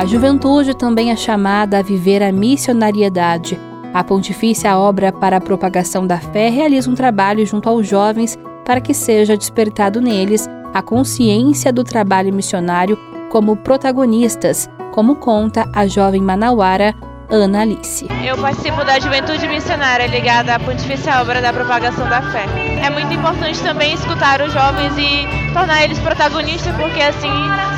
A 0.00 0.06
juventude 0.06 0.74
também 0.74 1.10
é 1.10 1.14
chamada 1.14 1.78
a 1.78 1.82
viver 1.82 2.22
a 2.22 2.32
missionariedade. 2.32 3.60
A 3.92 4.02
Pontifícia 4.02 4.74
Obra 4.78 5.12
para 5.12 5.36
a 5.36 5.40
Propagação 5.42 6.06
da 6.06 6.16
Fé 6.16 6.48
realiza 6.48 6.90
um 6.90 6.94
trabalho 6.94 7.44
junto 7.44 7.68
aos 7.68 7.86
jovens 7.86 8.38
para 8.64 8.80
que 8.80 8.94
seja 8.94 9.36
despertado 9.36 10.00
neles 10.00 10.48
a 10.72 10.80
consciência 10.80 11.70
do 11.70 11.84
trabalho 11.84 12.32
missionário 12.32 12.96
como 13.28 13.58
protagonistas, 13.58 14.70
como 14.90 15.16
conta 15.16 15.68
a 15.70 15.86
jovem 15.86 16.22
manauara 16.22 16.94
Ana 17.30 17.60
Alice. 17.60 18.06
Eu 18.24 18.36
participo 18.38 18.84
da 18.84 18.98
Juventude 18.98 19.46
Missionária 19.46 20.06
ligada 20.06 20.54
à 20.54 20.58
Pontifícia 20.58 21.20
Obra 21.20 21.40
da 21.40 21.52
Propagação 21.52 22.08
da 22.08 22.20
Fé. 22.30 22.44
É 22.84 22.90
muito 22.90 23.12
importante 23.14 23.62
também 23.62 23.94
escutar 23.94 24.42
os 24.42 24.52
jovens 24.52 24.92
e 24.98 25.52
tornar 25.52 25.84
eles 25.84 25.98
protagonistas, 26.00 26.74
porque 26.76 27.00
assim 27.00 27.28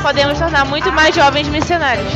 podemos 0.02 0.38
tornar 0.38 0.64
muito 0.64 0.90
mais 0.92 1.14
jovens 1.14 1.48
missionários. 1.48 2.12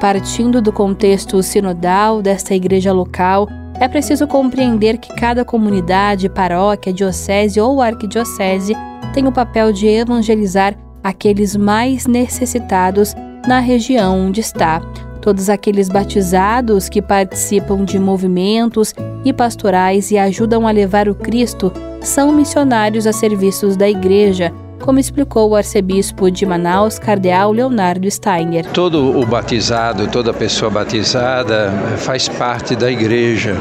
Partindo 0.00 0.60
do 0.60 0.72
contexto 0.72 1.42
sinodal 1.42 2.22
desta 2.22 2.54
igreja 2.54 2.92
local, 2.92 3.48
é 3.80 3.88
preciso 3.88 4.26
compreender 4.26 4.98
que 4.98 5.14
cada 5.14 5.44
comunidade, 5.44 6.28
paróquia, 6.28 6.92
diocese 6.92 7.60
ou 7.60 7.80
arquidiocese 7.80 8.74
tem 9.14 9.26
o 9.26 9.32
papel 9.32 9.72
de 9.72 9.86
evangelizar 9.86 10.74
aqueles 11.02 11.56
mais 11.56 12.06
necessitados 12.06 13.14
na 13.46 13.58
região 13.58 14.26
onde 14.26 14.40
está. 14.40 14.82
Todos 15.20 15.50
aqueles 15.50 15.88
batizados 15.88 16.88
que 16.88 17.02
participam 17.02 17.84
de 17.84 17.98
movimentos 17.98 18.94
e 19.24 19.32
pastorais 19.32 20.10
e 20.10 20.18
ajudam 20.18 20.66
a 20.66 20.70
levar 20.70 21.08
o 21.08 21.14
Cristo 21.14 21.72
são 22.00 22.32
missionários 22.32 23.06
a 23.06 23.12
serviços 23.12 23.76
da 23.76 23.88
Igreja, 23.88 24.52
como 24.80 24.98
explicou 24.98 25.50
o 25.50 25.56
arcebispo 25.56 26.30
de 26.30 26.44
Manaus, 26.44 26.98
cardeal 26.98 27.52
Leonardo 27.52 28.10
Steiner. 28.10 28.66
Todo 28.66 29.18
o 29.18 29.24
batizado, 29.26 30.08
toda 30.08 30.32
pessoa 30.32 30.70
batizada 30.70 31.70
faz 31.98 32.28
parte 32.28 32.74
da 32.74 32.90
igreja, 32.90 33.56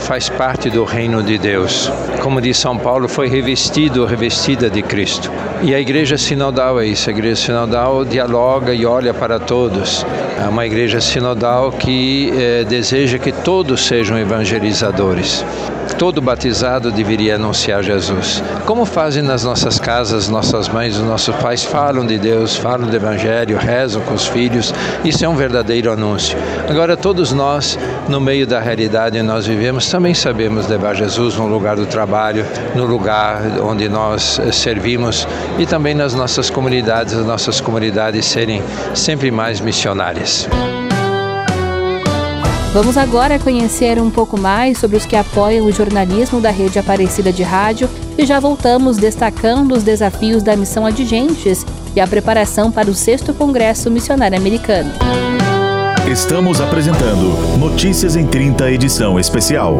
faz 0.00 0.28
parte 0.28 0.68
do 0.68 0.84
reino 0.84 1.22
de 1.22 1.38
Deus. 1.38 1.90
Como 2.22 2.40
diz 2.40 2.56
São 2.56 2.76
Paulo, 2.76 3.08
foi 3.08 3.28
revestido, 3.28 4.04
revestida 4.04 4.68
de 4.68 4.82
Cristo. 4.82 5.30
E 5.62 5.74
a 5.74 5.80
igreja 5.80 6.18
sinodal 6.18 6.80
é 6.80 6.86
isso, 6.86 7.08
a 7.08 7.12
igreja 7.12 7.36
sinodal 7.36 8.04
dialoga 8.04 8.74
e 8.74 8.84
olha 8.84 9.14
para 9.14 9.38
todos. 9.38 10.04
É 10.44 10.48
uma 10.48 10.66
igreja 10.66 11.00
sinodal 11.00 11.70
que 11.70 12.32
eh, 12.34 12.64
deseja 12.68 13.18
que 13.18 13.30
todos 13.32 13.86
sejam 13.86 14.18
evangelizadores. 14.18 15.44
Todo 15.98 16.20
batizado 16.20 16.90
deveria 16.90 17.36
anunciar 17.36 17.82
Jesus. 17.82 18.42
Como 18.66 18.84
fazem 18.84 19.22
nas 19.22 19.44
nossas 19.44 19.78
casas, 19.78 20.28
nossas 20.28 20.63
mães, 20.68 20.96
os 20.96 21.04
nossos 21.04 21.34
pais 21.36 21.64
falam 21.64 22.06
de 22.06 22.18
Deus, 22.18 22.56
falam 22.56 22.88
do 22.88 22.94
Evangelho, 22.94 23.56
rezam 23.56 24.02
com 24.02 24.14
os 24.14 24.26
filhos. 24.26 24.72
Isso 25.04 25.24
é 25.24 25.28
um 25.28 25.36
verdadeiro 25.36 25.92
anúncio. 25.92 26.36
Agora, 26.68 26.96
todos 26.96 27.32
nós, 27.32 27.78
no 28.08 28.20
meio 28.20 28.46
da 28.46 28.60
realidade 28.60 29.18
em 29.18 29.22
nós 29.22 29.46
vivemos, 29.46 29.88
também 29.90 30.14
sabemos 30.14 30.66
levar 30.68 30.94
Jesus 30.94 31.36
no 31.36 31.46
lugar 31.46 31.76
do 31.76 31.86
trabalho, 31.86 32.46
no 32.74 32.84
lugar 32.84 33.42
onde 33.62 33.88
nós 33.88 34.38
eh, 34.38 34.52
servimos 34.52 35.26
e 35.58 35.66
também 35.66 35.94
nas 35.94 36.14
nossas 36.14 36.50
comunidades, 36.50 37.14
as 37.14 37.26
nossas 37.26 37.60
comunidades 37.60 38.24
serem 38.26 38.62
sempre 38.94 39.30
mais 39.30 39.60
missionárias. 39.60 40.48
Vamos 42.74 42.98
agora 42.98 43.38
conhecer 43.38 44.00
um 44.00 44.10
pouco 44.10 44.36
mais 44.36 44.78
sobre 44.78 44.96
os 44.96 45.06
que 45.06 45.14
apoiam 45.14 45.64
o 45.64 45.70
jornalismo 45.70 46.40
da 46.40 46.50
rede 46.50 46.76
Aparecida 46.76 47.32
de 47.32 47.44
Rádio 47.44 47.88
e 48.18 48.26
já 48.26 48.40
voltamos 48.40 48.96
destacando 48.96 49.76
os 49.76 49.84
desafios 49.84 50.42
da 50.42 50.56
missão 50.56 50.84
Adigentes 50.84 51.64
e 51.94 52.00
a 52.00 52.06
preparação 52.08 52.72
para 52.72 52.90
o 52.90 52.94
6 52.94 53.26
Congresso 53.38 53.88
Missionário 53.92 54.36
Americano. 54.36 54.90
Estamos 56.10 56.60
apresentando 56.60 57.56
Notícias 57.60 58.16
em 58.16 58.26
30 58.26 58.68
edição 58.72 59.20
especial. 59.20 59.76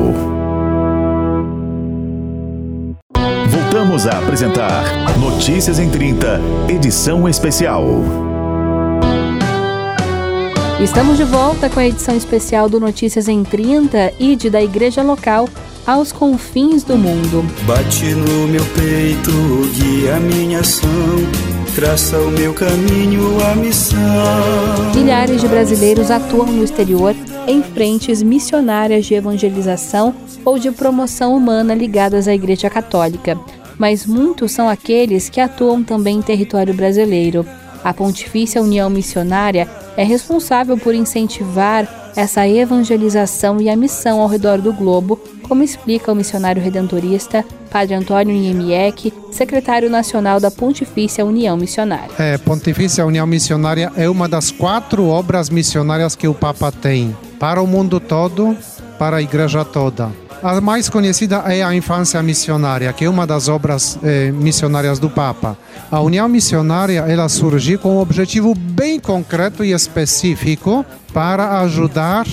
Voltamos 3.49 4.07
a 4.07 4.21
apresentar 4.21 4.85
Notícias 5.19 5.81
em 5.81 5.91
30 5.91 6.41
edição 6.69 7.29
especial. 7.29 7.85
Estamos 10.81 11.17
de 11.17 11.25
volta 11.25 11.71
com 11.71 11.79
a 11.79 11.87
edição 11.87 12.17
especial 12.17 12.69
do 12.69 12.81
Notícias 12.81 13.29
em 13.29 13.45
30 13.45 14.13
e 14.19 14.35
de 14.35 14.51
da 14.51 14.61
Igreja 14.61 15.03
Local 15.03 15.49
aos 15.87 16.11
confins 16.11 16.83
do 16.83 16.97
mundo. 16.97 17.45
Bate 17.65 18.07
no 18.07 18.49
meu 18.49 18.65
peito, 18.75 19.31
guia 19.73 20.17
a 20.17 20.21
minha 20.21 20.61
ação, 20.61 20.89
traça 21.77 22.19
o 22.19 22.31
meu 22.31 22.53
caminho, 22.53 23.39
a 23.45 23.55
missão. 23.55 24.01
Milhares 24.97 25.41
de 25.41 25.47
brasileiros 25.47 26.11
atuam 26.11 26.47
no 26.47 26.65
exterior 26.65 27.15
em 27.47 27.63
frentes 27.63 28.21
missionárias 28.21 29.07
de 29.07 29.15
evangelização 29.15 30.13
ou 30.45 30.59
de 30.59 30.73
promoção 30.73 31.37
humana 31.37 31.73
ligadas 31.73 32.27
à 32.27 32.35
Igreja 32.35 32.69
Católica, 32.69 33.39
mas 33.79 34.05
muitos 34.05 34.51
são 34.51 34.69
aqueles 34.69 35.29
que 35.29 35.41
atuam 35.41 35.85
também 35.85 36.19
em 36.19 36.23
território 36.23 36.75
brasileiro. 36.75 37.47
A 37.85 37.93
Pontifícia 37.93 38.63
União 38.63 38.89
Missionária 38.89 39.69
é 39.95 40.03
responsável 40.03 40.79
por 40.79 40.95
incentivar 40.95 42.13
essa 42.17 42.49
evangelização 42.49 43.61
e 43.61 43.69
a 43.69 43.77
missão 43.77 44.21
ao 44.21 44.29
redor 44.29 44.59
do 44.61 44.73
globo, 44.73 45.21
como 45.43 45.63
explica 45.63 46.11
o 46.11 46.15
missionário 46.15 46.63
redentorista 46.63 47.45
Padre 47.71 47.95
Antônio 47.95 48.35
Niemiec, 48.35 49.13
secretário 49.31 49.91
nacional 49.91 50.41
da 50.41 50.51
Pontifícia 50.51 51.27
União 51.27 51.57
Missionária. 51.57 52.11
É, 52.19 52.39
Pontifícia 52.39 53.05
União 53.05 53.27
Missionária 53.27 53.93
é 53.97 54.09
uma 54.09 54.29
das 54.29 54.51
quatro 54.51 55.07
obras 55.09 55.51
missionárias 55.51 56.15
que 56.15 56.29
o 56.29 56.33
Papa 56.33 56.73
tem 56.73 57.15
para 57.39 57.61
o 57.61 57.67
mundo 57.67 58.01
todo, 58.01 58.57
para 58.99 59.17
a 59.17 59.23
igreja 59.23 59.65
toda. 59.65 60.24
A 60.45 60.61
mais 60.61 60.91
conhecida 60.91 61.37
é 61.47 61.63
a 61.63 61.75
Infância 61.75 62.23
Missionária, 62.23 62.93
que 62.93 63.07
é 63.07 63.09
uma 63.09 63.27
das 63.27 63.49
obras 63.49 63.99
eh, 64.03 64.31
missionárias 64.31 64.99
do 64.99 65.09
Papa. 65.09 65.57
A 65.91 65.99
União 66.03 66.29
Missionária 66.29 67.07
ela 67.09 67.31
surgiu 67.31 67.79
com 67.79 67.97
um 67.97 67.99
objetivo 67.99 68.55
bem 68.55 69.01
concreto 69.01 69.65
e 69.65 69.73
específico 69.73 70.85
para 71.15 71.61
ajudar 71.61 72.27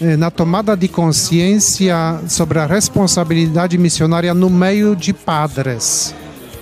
eh, 0.00 0.16
na 0.16 0.30
tomada 0.30 0.74
de 0.74 0.88
consciência 0.88 2.18
sobre 2.26 2.58
a 2.58 2.64
responsabilidade 2.64 3.76
missionária 3.76 4.32
no 4.32 4.48
meio 4.48 4.96
de 4.96 5.12
padres. 5.12 6.14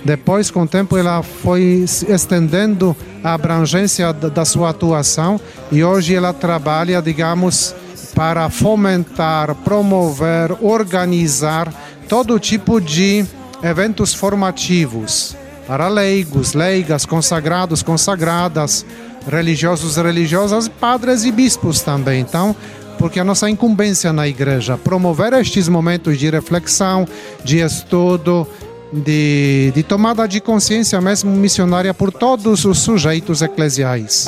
Depois, 0.03 0.51
com 0.51 0.63
o 0.63 0.67
tempo, 0.67 0.97
ela 0.97 1.23
foi 1.23 1.85
estendendo 2.09 2.93
a 3.23 3.33
abrangência 3.33 4.11
da 4.11 4.43
sua 4.43 4.71
atuação 4.71 5.39
e 5.71 5.81
hoje 5.85 6.13
ela 6.13 6.33
trabalha, 6.33 7.01
digamos, 7.01 7.73
para 8.17 8.49
fomentar, 8.49 9.53
promover, 9.53 10.51
organizar 10.59 11.71
todo 12.09 12.39
tipo 12.39 12.81
de 12.81 13.23
eventos 13.61 14.11
formativos 14.11 15.35
para 15.67 15.87
leigos, 15.87 16.53
leigas, 16.55 17.05
consagrados, 17.05 17.83
consagradas, 17.83 18.83
religiosos, 19.29 19.97
religiosas, 19.97 20.67
padres 20.67 21.25
e 21.25 21.31
bispos 21.31 21.81
também. 21.81 22.21
Então, 22.21 22.55
porque 22.97 23.19
a 23.19 23.23
nossa 23.23 23.47
incumbência 23.47 24.11
na 24.11 24.27
igreja 24.27 24.79
promover 24.79 25.33
estes 25.33 25.69
momentos 25.69 26.17
de 26.17 26.27
reflexão, 26.27 27.07
de 27.43 27.59
estudo, 27.59 28.47
de, 28.91 29.71
de 29.75 29.83
tomada 29.83 30.27
de 30.27 30.41
consciência 30.41 30.99
mesmo 30.99 31.29
missionária 31.29 31.93
por 31.93 32.11
todos 32.11 32.65
os 32.65 32.79
sujeitos 32.79 33.43
eclesiais. 33.43 34.27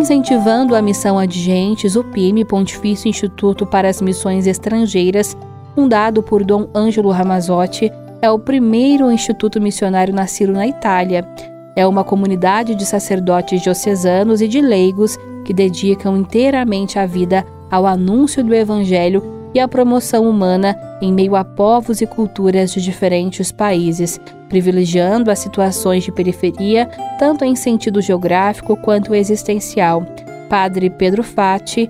Incentivando 0.00 0.74
a 0.74 0.80
missão 0.80 1.18
Adigentes, 1.18 1.94
o 1.94 2.02
PIME, 2.02 2.42
Pontifício 2.42 3.06
Instituto 3.06 3.66
para 3.66 3.86
as 3.86 4.00
Missões 4.00 4.46
Estrangeiras, 4.46 5.36
fundado 5.74 6.22
por 6.22 6.42
Dom 6.42 6.66
Ângelo 6.74 7.10
Ramazotti, 7.10 7.92
é 8.22 8.30
o 8.30 8.38
primeiro 8.38 9.12
instituto 9.12 9.60
missionário 9.60 10.14
nascido 10.14 10.54
na 10.54 10.66
Itália. 10.66 11.28
É 11.76 11.86
uma 11.86 12.02
comunidade 12.02 12.74
de 12.74 12.86
sacerdotes 12.86 13.60
diocesanos 13.60 14.40
e 14.40 14.48
de 14.48 14.62
leigos 14.62 15.18
que 15.44 15.52
dedicam 15.52 16.16
inteiramente 16.16 16.98
a 16.98 17.04
vida 17.04 17.44
ao 17.70 17.86
anúncio 17.86 18.42
do 18.42 18.54
Evangelho 18.54 19.22
e 19.54 19.60
à 19.60 19.66
promoção 19.66 20.28
humana 20.28 20.78
em 21.00 21.12
meio 21.12 21.34
a 21.34 21.44
povos 21.44 22.00
e 22.00 22.06
culturas 22.06 22.72
de 22.72 22.80
diferentes 22.80 23.50
países, 23.50 24.20
privilegiando 24.48 25.30
as 25.30 25.38
situações 25.38 26.04
de 26.04 26.12
periferia, 26.12 26.86
tanto 27.18 27.44
em 27.44 27.56
sentido 27.56 28.00
geográfico 28.00 28.76
quanto 28.76 29.14
existencial. 29.14 30.04
Padre 30.48 30.90
Pedro 30.90 31.22
Fati 31.22 31.88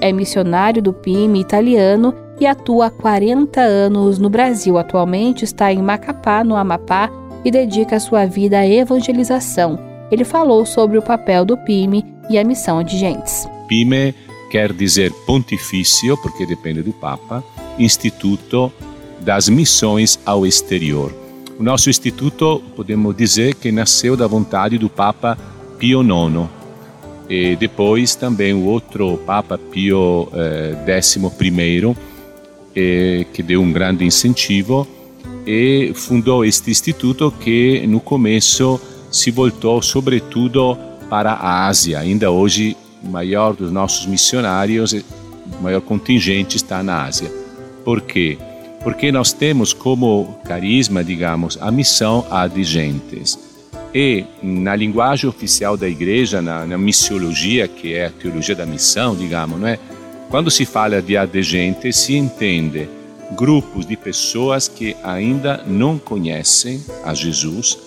é 0.00 0.12
missionário 0.12 0.82
do 0.82 0.92
PIME 0.92 1.40
italiano 1.40 2.14
e 2.40 2.46
atua 2.46 2.86
há 2.86 2.90
40 2.90 3.60
anos 3.60 4.18
no 4.18 4.30
Brasil. 4.30 4.78
Atualmente 4.78 5.44
está 5.44 5.72
em 5.72 5.82
Macapá, 5.82 6.44
no 6.44 6.56
Amapá, 6.56 7.10
e 7.44 7.50
dedica 7.50 8.00
sua 8.00 8.26
vida 8.26 8.58
à 8.58 8.66
evangelização. 8.66 9.78
Ele 10.10 10.24
falou 10.24 10.64
sobre 10.64 10.98
o 10.98 11.02
papel 11.02 11.44
do 11.44 11.56
PIME 11.58 12.04
e 12.30 12.38
a 12.38 12.44
missão 12.44 12.82
de 12.82 12.96
gentes. 12.96 13.48
PIME 13.68 14.14
quer 14.50 14.72
dizer 14.72 15.12
pontifício, 15.26 16.16
porque 16.18 16.46
depende 16.46 16.82
do 16.82 16.92
Papa, 16.92 17.44
Instituto 17.78 18.72
das 19.20 19.48
Missões 19.48 20.18
ao 20.24 20.46
Exterior. 20.46 21.14
O 21.58 21.62
nosso 21.62 21.90
instituto, 21.90 22.62
podemos 22.76 23.16
dizer 23.16 23.54
que 23.54 23.72
nasceu 23.72 24.16
da 24.16 24.26
vontade 24.26 24.78
do 24.78 24.88
Papa 24.88 25.36
Pio 25.78 26.02
IX. 26.02 26.48
E 27.28 27.56
depois 27.56 28.14
também 28.14 28.54
o 28.54 28.64
outro 28.64 29.18
Papa 29.26 29.58
Pio 29.58 30.28
XI, 31.02 31.20
eh, 31.86 31.94
eh, 32.74 33.26
que 33.32 33.42
deu 33.42 33.60
um 33.60 33.72
grande 33.72 34.04
incentivo 34.04 34.86
e 35.46 35.92
fundou 35.94 36.44
este 36.44 36.70
instituto 36.70 37.32
que 37.40 37.86
no 37.86 38.00
começo 38.00 38.80
se 39.10 39.30
voltou 39.30 39.82
sobretudo 39.82 40.76
para 41.08 41.32
a 41.32 41.66
Ásia. 41.66 41.98
Ainda 41.98 42.30
hoje, 42.30 42.76
o 43.02 43.08
maior 43.08 43.54
dos 43.54 43.70
nossos 43.70 44.06
missionários, 44.06 44.92
o 44.92 45.62
maior 45.62 45.80
contingente 45.80 46.56
está 46.56 46.82
na 46.82 47.04
Ásia. 47.04 47.30
Por 47.84 48.00
quê? 48.00 48.38
Porque 48.82 49.10
nós 49.10 49.32
temos 49.32 49.72
como 49.72 50.38
carisma, 50.44 51.02
digamos, 51.02 51.58
a 51.60 51.70
missão 51.70 52.26
adigentes. 52.30 53.38
E 53.94 54.24
na 54.42 54.76
linguagem 54.76 55.28
oficial 55.28 55.76
da 55.76 55.88
igreja, 55.88 56.42
na, 56.42 56.66
na 56.66 56.78
missiologia, 56.78 57.66
que 57.66 57.94
é 57.94 58.06
a 58.06 58.10
teologia 58.10 58.54
da 58.54 58.66
missão, 58.66 59.16
digamos, 59.16 59.58
não 59.58 59.66
é? 59.66 59.78
Quando 60.28 60.50
se 60.50 60.66
fala 60.66 61.00
de 61.00 61.16
adegente, 61.16 61.90
se 61.92 62.14
entende 62.14 62.88
grupos 63.32 63.86
de 63.86 63.96
pessoas 63.96 64.68
que 64.68 64.94
ainda 65.02 65.62
não 65.66 65.98
conhecem 65.98 66.82
a 67.04 67.14
Jesus 67.14 67.78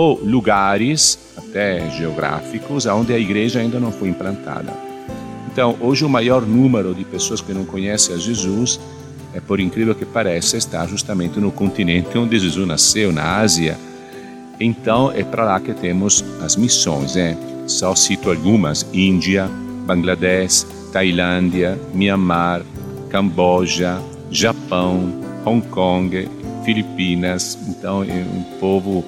ou 0.00 0.18
lugares, 0.24 1.18
até 1.36 1.90
geográficos, 1.90 2.86
onde 2.86 3.12
a 3.12 3.18
igreja 3.18 3.60
ainda 3.60 3.78
não 3.78 3.92
foi 3.92 4.08
implantada. 4.08 4.72
Então, 5.52 5.76
hoje 5.78 6.06
o 6.06 6.08
maior 6.08 6.40
número 6.40 6.94
de 6.94 7.04
pessoas 7.04 7.42
que 7.42 7.52
não 7.52 7.66
conhecem 7.66 8.14
a 8.14 8.18
Jesus, 8.18 8.80
é 9.34 9.40
por 9.40 9.60
incrível 9.60 9.94
que 9.94 10.06
pareça, 10.06 10.56
está 10.56 10.86
justamente 10.86 11.38
no 11.38 11.52
continente 11.52 12.16
onde 12.16 12.38
Jesus 12.38 12.66
nasceu, 12.66 13.12
na 13.12 13.40
Ásia. 13.40 13.76
Então, 14.58 15.12
é 15.12 15.22
para 15.22 15.44
lá 15.44 15.60
que 15.60 15.74
temos 15.74 16.24
as 16.40 16.56
missões. 16.56 17.14
Né? 17.14 17.36
Só 17.66 17.94
cito 17.94 18.30
algumas: 18.30 18.86
Índia, 18.94 19.50
Bangladesh, 19.84 20.66
Tailândia, 20.94 21.78
Myanmar, 21.92 22.62
Camboja, 23.10 24.00
Japão, 24.30 25.12
Hong 25.44 25.60
Kong, 25.68 26.26
Filipinas. 26.64 27.58
Então, 27.68 28.02
é 28.02 28.24
um 28.34 28.58
povo 28.58 29.04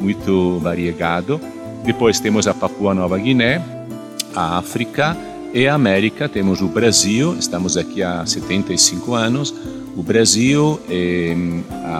muito 0.00 0.58
variegado. 0.60 1.40
Depois 1.84 2.20
temos 2.20 2.46
a 2.46 2.54
Papua 2.54 2.94
Nova 2.94 3.18
Guiné, 3.18 3.62
a 4.34 4.58
África 4.58 5.16
e 5.52 5.66
a 5.66 5.74
América. 5.74 6.28
Temos 6.28 6.60
o 6.60 6.66
Brasil, 6.66 7.36
estamos 7.38 7.76
aqui 7.76 8.02
há 8.02 8.24
75 8.24 9.14
anos. 9.14 9.54
O 9.96 10.02
Brasil, 10.02 10.78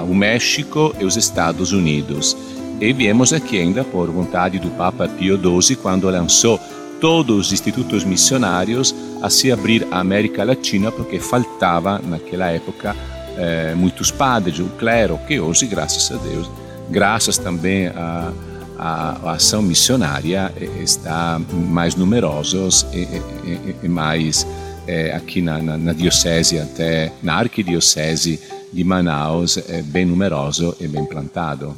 o 0.08 0.14
México 0.14 0.94
e 1.00 1.04
os 1.04 1.16
Estados 1.16 1.72
Unidos. 1.72 2.36
E 2.78 2.92
viemos 2.92 3.32
aqui 3.32 3.58
ainda 3.58 3.82
por 3.82 4.10
vontade 4.10 4.58
do 4.58 4.68
Papa 4.70 5.08
Pio 5.08 5.38
XII, 5.38 5.76
quando 5.76 6.10
lançou 6.10 6.60
todos 7.00 7.46
os 7.46 7.52
institutos 7.52 8.04
missionários 8.04 8.94
a 9.22 9.30
se 9.30 9.50
abrir 9.50 9.86
à 9.90 10.00
América 10.00 10.44
Latina, 10.44 10.92
porque 10.92 11.18
faltava 11.18 11.98
naquela 12.04 12.50
época 12.50 12.94
eh, 13.38 13.74
muitos 13.74 14.10
padres, 14.10 14.58
o 14.58 14.66
clero, 14.78 15.18
que 15.26 15.40
hoje, 15.40 15.66
graças 15.66 16.10
a 16.10 16.16
Deus, 16.22 16.50
graças 16.90 17.38
também 17.38 17.88
à, 17.88 18.32
à, 18.78 19.32
ação 19.32 19.62
missionária, 19.62 20.52
está 20.82 21.40
mais 21.52 21.94
numerosos 21.94 22.86
e, 22.92 22.98
e, 22.98 23.76
e 23.82 23.88
mais 23.88 24.46
eh, 24.86 25.12
aqui 25.14 25.42
na, 25.42 25.58
na, 25.58 25.76
na, 25.76 25.92
diocese, 25.92 26.58
até 26.58 27.12
na 27.22 27.34
arquidiocese 27.34 28.40
de 28.72 28.84
Manaus, 28.84 29.56
é 29.56 29.82
bem 29.82 30.04
numeroso 30.04 30.76
e 30.80 30.86
bem 30.86 31.04
plantado. 31.04 31.74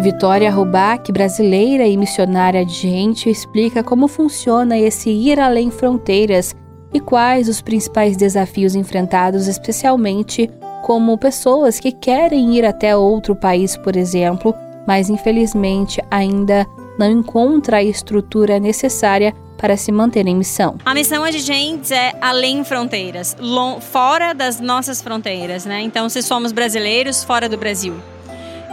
Vitória 0.00 0.50
Rubac, 0.50 1.10
brasileira 1.10 1.86
e 1.86 1.96
missionária 1.96 2.64
de 2.64 2.72
gente, 2.72 3.28
explica 3.28 3.82
como 3.82 4.06
funciona 4.06 4.78
esse 4.78 5.10
ir 5.10 5.40
além 5.40 5.70
fronteiras 5.70 6.54
e 6.92 7.00
quais 7.00 7.48
os 7.48 7.60
principais 7.60 8.16
desafios 8.16 8.74
enfrentados, 8.74 9.46
especialmente 9.46 10.48
como 10.88 11.18
pessoas 11.18 11.78
que 11.78 11.92
querem 11.92 12.56
ir 12.56 12.64
até 12.64 12.96
outro 12.96 13.36
país, 13.36 13.76
por 13.76 13.94
exemplo, 13.94 14.54
mas 14.86 15.10
infelizmente 15.10 16.00
ainda 16.10 16.66
não 16.98 17.10
encontra 17.10 17.76
a 17.76 17.82
estrutura 17.82 18.58
necessária 18.58 19.34
para 19.58 19.76
se 19.76 19.92
manter 19.92 20.26
em 20.26 20.34
missão. 20.34 20.78
A 20.86 20.94
missão 20.94 21.28
de 21.28 21.40
gente 21.40 21.92
é 21.92 22.14
além 22.22 22.64
fronteiras, 22.64 23.36
fora 23.82 24.32
das 24.32 24.60
nossas 24.60 25.02
fronteiras, 25.02 25.66
né? 25.66 25.82
Então, 25.82 26.08
se 26.08 26.22
somos 26.22 26.52
brasileiros, 26.52 27.22
fora 27.22 27.50
do 27.50 27.58
Brasil. 27.58 27.92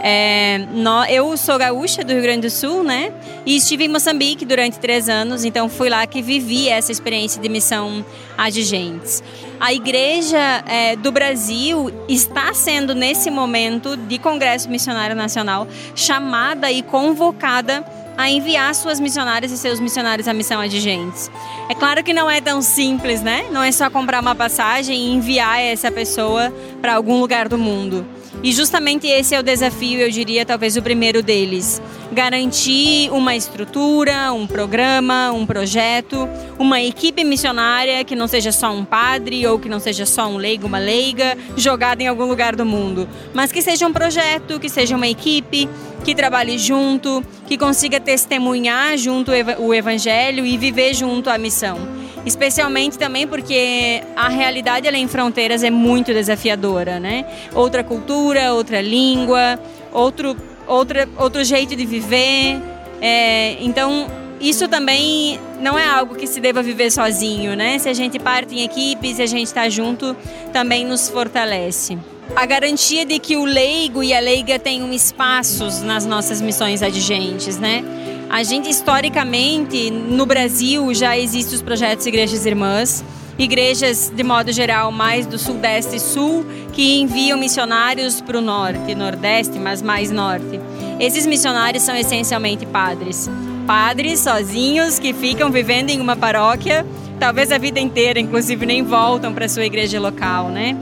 É, 0.08 0.60
eu 1.08 1.36
sou 1.36 1.58
gaúcha 1.58 2.04
do 2.04 2.12
Rio 2.12 2.22
Grande 2.22 2.42
do 2.42 2.50
Sul, 2.50 2.84
né? 2.84 3.12
E 3.44 3.56
estive 3.56 3.86
em 3.86 3.88
Moçambique 3.88 4.44
durante 4.44 4.78
três 4.78 5.08
anos, 5.08 5.44
então 5.44 5.68
fui 5.68 5.88
lá 5.88 6.06
que 6.06 6.22
vivi 6.22 6.68
essa 6.68 6.92
experiência 6.92 7.42
de 7.42 7.48
missão 7.48 8.04
adigentes. 8.38 9.20
A 9.58 9.72
Igreja 9.72 10.62
é, 10.68 10.94
do 10.94 11.10
Brasil 11.10 11.90
está 12.08 12.54
sendo, 12.54 12.94
nesse 12.94 13.32
momento 13.32 13.96
de 13.96 14.16
Congresso 14.20 14.70
Missionário 14.70 15.16
Nacional, 15.16 15.66
chamada 15.96 16.70
e 16.70 16.82
convocada 16.84 17.84
a 18.16 18.30
enviar 18.30 18.72
suas 18.76 19.00
missionárias 19.00 19.50
e 19.50 19.58
seus 19.58 19.80
missionários 19.80 20.28
à 20.28 20.32
missão 20.32 20.60
adigentes. 20.60 21.28
É 21.68 21.74
claro 21.74 22.04
que 22.04 22.14
não 22.14 22.30
é 22.30 22.40
tão 22.40 22.62
simples, 22.62 23.22
né? 23.22 23.46
Não 23.50 23.60
é 23.60 23.72
só 23.72 23.90
comprar 23.90 24.22
uma 24.22 24.36
passagem 24.36 24.96
e 24.96 25.12
enviar 25.14 25.60
essa 25.60 25.90
pessoa 25.90 26.54
para 26.80 26.94
algum 26.94 27.18
lugar 27.18 27.48
do 27.48 27.58
mundo. 27.58 28.06
E 28.42 28.52
justamente 28.52 29.06
esse 29.06 29.34
é 29.34 29.40
o 29.40 29.42
desafio, 29.42 30.00
eu 30.00 30.10
diria, 30.10 30.44
talvez 30.44 30.76
o 30.76 30.82
primeiro 30.82 31.22
deles. 31.22 31.80
Garantir 32.12 33.10
uma 33.10 33.34
estrutura, 33.34 34.32
um 34.32 34.46
programa, 34.46 35.32
um 35.32 35.44
projeto, 35.44 36.28
uma 36.58 36.80
equipe 36.80 37.24
missionária 37.24 38.04
que 38.04 38.14
não 38.14 38.28
seja 38.28 38.52
só 38.52 38.72
um 38.72 38.84
padre 38.84 39.46
ou 39.46 39.58
que 39.58 39.68
não 39.68 39.80
seja 39.80 40.06
só 40.06 40.28
um 40.28 40.36
leigo, 40.36 40.66
uma 40.66 40.78
leiga, 40.78 41.36
jogada 41.56 42.02
em 42.02 42.06
algum 42.06 42.26
lugar 42.26 42.54
do 42.54 42.64
mundo, 42.64 43.08
mas 43.34 43.50
que 43.50 43.60
seja 43.60 43.86
um 43.86 43.92
projeto, 43.92 44.60
que 44.60 44.68
seja 44.68 44.94
uma 44.94 45.08
equipe, 45.08 45.68
que 46.04 46.14
trabalhe 46.14 46.58
junto, 46.58 47.24
que 47.46 47.58
consiga 47.58 47.98
testemunhar 47.98 48.96
junto 48.96 49.32
o 49.58 49.74
evangelho 49.74 50.46
e 50.46 50.56
viver 50.56 50.94
junto 50.94 51.28
a 51.28 51.36
missão. 51.36 52.05
Especialmente 52.26 52.98
também 52.98 53.26
porque 53.26 54.02
a 54.16 54.28
realidade 54.28 54.88
além 54.88 55.06
fronteiras 55.06 55.62
é 55.62 55.70
muito 55.70 56.12
desafiadora, 56.12 56.98
né? 56.98 57.24
Outra 57.54 57.84
cultura, 57.84 58.52
outra 58.52 58.80
língua, 58.80 59.60
outro, 59.92 60.36
outra, 60.66 61.08
outro 61.16 61.44
jeito 61.44 61.76
de 61.76 61.86
viver. 61.86 62.60
É, 63.00 63.56
então, 63.60 64.08
isso 64.40 64.66
também 64.66 65.38
não 65.60 65.78
é 65.78 65.86
algo 65.86 66.16
que 66.16 66.26
se 66.26 66.40
deva 66.40 66.64
viver 66.64 66.90
sozinho, 66.90 67.54
né? 67.54 67.78
Se 67.78 67.88
a 67.88 67.94
gente 67.94 68.18
parte 68.18 68.56
em 68.56 68.64
equipe, 68.64 69.14
se 69.14 69.22
a 69.22 69.26
gente 69.26 69.46
está 69.46 69.68
junto, 69.68 70.16
também 70.52 70.84
nos 70.84 71.08
fortalece 71.08 71.96
a 72.34 72.44
garantia 72.44 73.04
de 73.04 73.18
que 73.18 73.36
o 73.36 73.44
leigo 73.44 74.02
e 74.02 74.12
a 74.12 74.18
leiga 74.18 74.58
tenham 74.58 74.92
espaços 74.92 75.80
nas 75.82 76.04
nossas 76.04 76.40
missões 76.40 76.82
adigentes, 76.82 77.58
né? 77.58 77.84
A 78.28 78.42
gente 78.42 78.68
historicamente 78.68 79.90
no 79.90 80.26
Brasil 80.26 80.92
já 80.92 81.16
existem 81.16 81.54
os 81.54 81.62
projetos 81.62 82.06
Igrejas 82.06 82.44
Irmãs, 82.44 83.04
igrejas 83.38 84.10
de 84.14 84.22
modo 84.22 84.50
geral 84.50 84.90
mais 84.90 85.26
do 85.26 85.38
sudeste 85.38 85.96
e 85.96 86.00
sul 86.00 86.44
que 86.72 87.00
enviam 87.00 87.38
missionários 87.38 88.20
para 88.20 88.38
o 88.38 88.40
norte, 88.40 88.94
nordeste, 88.94 89.58
mas 89.58 89.80
mais 89.80 90.10
norte. 90.10 90.60
Esses 90.98 91.26
missionários 91.26 91.82
são 91.82 91.94
essencialmente 91.94 92.66
padres, 92.66 93.30
padres 93.66 94.20
sozinhos 94.20 94.98
que 94.98 95.12
ficam 95.12 95.50
vivendo 95.50 95.90
em 95.90 96.00
uma 96.00 96.16
paróquia, 96.16 96.84
talvez 97.20 97.52
a 97.52 97.58
vida 97.58 97.78
inteira, 97.78 98.18
inclusive 98.18 98.66
nem 98.66 98.82
voltam 98.82 99.32
para 99.32 99.48
sua 99.48 99.64
igreja 99.64 100.00
local, 100.00 100.48
né? 100.48 100.76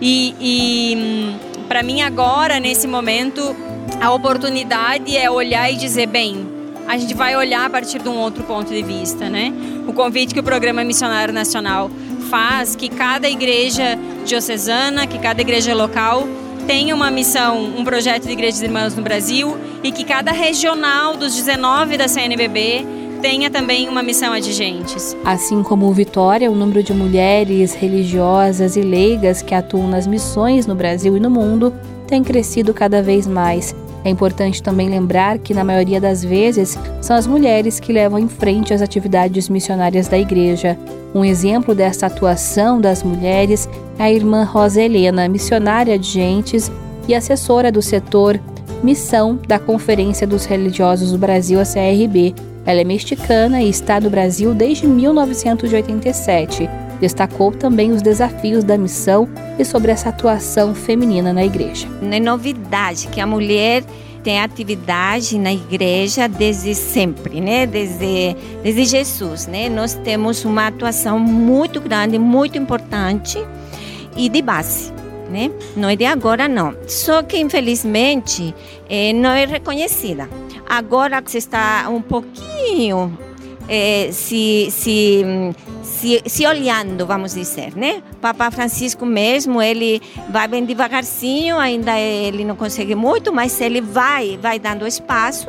E, 0.00 0.34
e 0.40 1.36
para 1.68 1.82
mim 1.82 2.02
agora, 2.02 2.58
nesse 2.58 2.86
momento, 2.86 3.54
a 4.00 4.12
oportunidade 4.12 5.16
é 5.16 5.30
olhar 5.30 5.70
e 5.72 5.76
dizer, 5.76 6.06
bem, 6.06 6.55
a 6.88 6.96
gente 6.96 7.14
vai 7.14 7.36
olhar 7.36 7.66
a 7.66 7.70
partir 7.70 8.00
de 8.00 8.08
um 8.08 8.16
outro 8.16 8.44
ponto 8.44 8.72
de 8.72 8.82
vista, 8.82 9.28
né? 9.28 9.52
O 9.86 9.92
convite 9.92 10.32
que 10.32 10.40
o 10.40 10.42
Programa 10.42 10.84
Missionário 10.84 11.32
Nacional 11.32 11.90
faz, 12.30 12.74
que 12.74 12.88
cada 12.88 13.28
igreja 13.28 13.98
diocesana, 14.24 15.06
que 15.06 15.18
cada 15.18 15.40
igreja 15.40 15.74
local 15.74 16.26
tenha 16.66 16.94
uma 16.94 17.10
missão, 17.10 17.64
um 17.76 17.84
projeto 17.84 18.26
de 18.26 18.32
igrejas 18.32 18.60
irmãs 18.60 18.94
no 18.96 19.02
Brasil 19.02 19.56
e 19.82 19.92
que 19.92 20.04
cada 20.04 20.32
regional 20.32 21.16
dos 21.16 21.34
19 21.34 21.96
da 21.96 22.08
CNBB 22.08 22.84
tenha 23.22 23.50
também 23.50 23.88
uma 23.88 24.02
missão 24.02 24.32
adigentes. 24.32 25.16
Assim 25.24 25.62
como 25.62 25.86
o 25.86 25.92
Vitória, 25.92 26.50
o 26.50 26.54
número 26.54 26.82
de 26.82 26.92
mulheres 26.92 27.74
religiosas 27.74 28.76
e 28.76 28.82
leigas 28.82 29.42
que 29.42 29.54
atuam 29.54 29.88
nas 29.88 30.06
missões 30.06 30.66
no 30.66 30.74
Brasil 30.74 31.16
e 31.16 31.20
no 31.20 31.30
mundo 31.30 31.72
tem 32.06 32.22
crescido 32.22 32.74
cada 32.74 33.02
vez 33.02 33.26
mais. 33.26 33.74
É 34.06 34.08
importante 34.08 34.62
também 34.62 34.88
lembrar 34.88 35.36
que, 35.38 35.52
na 35.52 35.64
maioria 35.64 36.00
das 36.00 36.22
vezes, 36.22 36.78
são 37.02 37.16
as 37.16 37.26
mulheres 37.26 37.80
que 37.80 37.92
levam 37.92 38.20
em 38.20 38.28
frente 38.28 38.72
as 38.72 38.80
atividades 38.80 39.48
missionárias 39.48 40.06
da 40.06 40.16
igreja. 40.16 40.78
Um 41.12 41.24
exemplo 41.24 41.74
dessa 41.74 42.06
atuação 42.06 42.80
das 42.80 43.02
mulheres 43.02 43.68
é 43.98 44.04
a 44.04 44.12
irmã 44.12 44.44
Rosa 44.44 44.80
Helena, 44.80 45.28
missionária 45.28 45.98
de 45.98 46.06
gentes 46.06 46.70
e 47.08 47.16
assessora 47.16 47.72
do 47.72 47.82
setor 47.82 48.38
Missão 48.80 49.40
da 49.48 49.58
Conferência 49.58 50.24
dos 50.24 50.44
Religiosos 50.44 51.10
do 51.10 51.18
Brasil, 51.18 51.58
a 51.58 51.64
CRB, 51.64 52.32
Ela 52.64 52.82
é 52.82 52.84
mexicana 52.84 53.60
e 53.60 53.68
está 53.68 54.00
no 54.00 54.08
Brasil 54.08 54.54
desde 54.54 54.86
1987. 54.86 56.68
Destacou 57.00 57.52
também 57.52 57.92
os 57.92 58.02
desafios 58.02 58.64
da 58.64 58.78
missão 58.78 59.28
e 59.58 59.64
sobre 59.64 59.92
essa 59.92 60.08
atuação 60.08 60.74
feminina 60.74 61.32
na 61.32 61.44
igreja. 61.44 61.88
Não 62.00 62.12
é 62.12 62.20
novidade 62.20 63.08
que 63.08 63.20
a 63.20 63.26
mulher 63.26 63.84
tem 64.22 64.40
atividade 64.40 65.38
na 65.38 65.52
igreja 65.52 66.26
desde 66.28 66.74
sempre, 66.74 67.40
né? 67.40 67.64
Desde, 67.64 68.34
desde 68.62 68.84
Jesus, 68.84 69.46
né? 69.46 69.68
Nós 69.68 69.94
temos 69.94 70.44
uma 70.44 70.66
atuação 70.66 71.18
muito 71.18 71.80
grande, 71.80 72.18
muito 72.18 72.58
importante 72.58 73.38
e 74.16 74.28
de 74.28 74.42
base. 74.42 74.92
Né? 75.30 75.50
Não 75.76 75.88
é 75.88 75.96
de 75.96 76.04
agora, 76.04 76.48
não. 76.48 76.74
Só 76.86 77.22
que, 77.22 77.36
infelizmente, 77.38 78.54
é, 78.88 79.12
não 79.12 79.30
é 79.30 79.44
reconhecida. 79.44 80.28
Agora 80.68 81.20
que 81.20 81.36
está 81.36 81.88
um 81.88 82.00
pouquinho 82.00 83.16
é, 83.68 84.10
se, 84.12 84.68
se, 84.70 85.24
se, 85.82 86.22
se 86.26 86.46
olhando, 86.46 87.06
vamos 87.06 87.34
dizer, 87.34 87.74
né? 87.76 88.02
Papa 88.20 88.50
Francisco 88.50 89.04
mesmo, 89.04 89.60
ele 89.60 90.00
vai 90.30 90.46
bem 90.48 90.64
devagarzinho, 90.64 91.58
ainda 91.58 91.98
ele 91.98 92.44
não 92.44 92.56
consegue 92.56 92.94
muito, 92.94 93.32
mas 93.32 93.60
ele 93.60 93.80
vai, 93.80 94.38
vai 94.40 94.58
dando 94.58 94.86
espaço. 94.86 95.48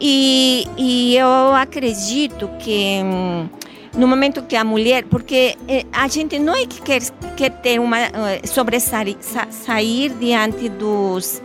E, 0.00 0.66
e 0.76 1.16
eu 1.16 1.54
acredito 1.54 2.50
que 2.58 3.00
hum, 3.02 3.48
no 3.96 4.06
momento 4.06 4.42
que 4.42 4.56
a 4.56 4.64
mulher, 4.64 5.04
porque 5.04 5.56
eh, 5.68 5.84
a 5.92 6.06
gente 6.06 6.38
não 6.38 6.54
é 6.54 6.66
que 6.66 6.80
quer, 6.82 7.02
quer 7.36 7.50
ter 7.50 7.80
uma 7.80 7.98
eh, 7.98 8.40
sobressair 8.44 9.16
sair 9.50 10.10
diante 10.10 10.68
dos 10.68 11.40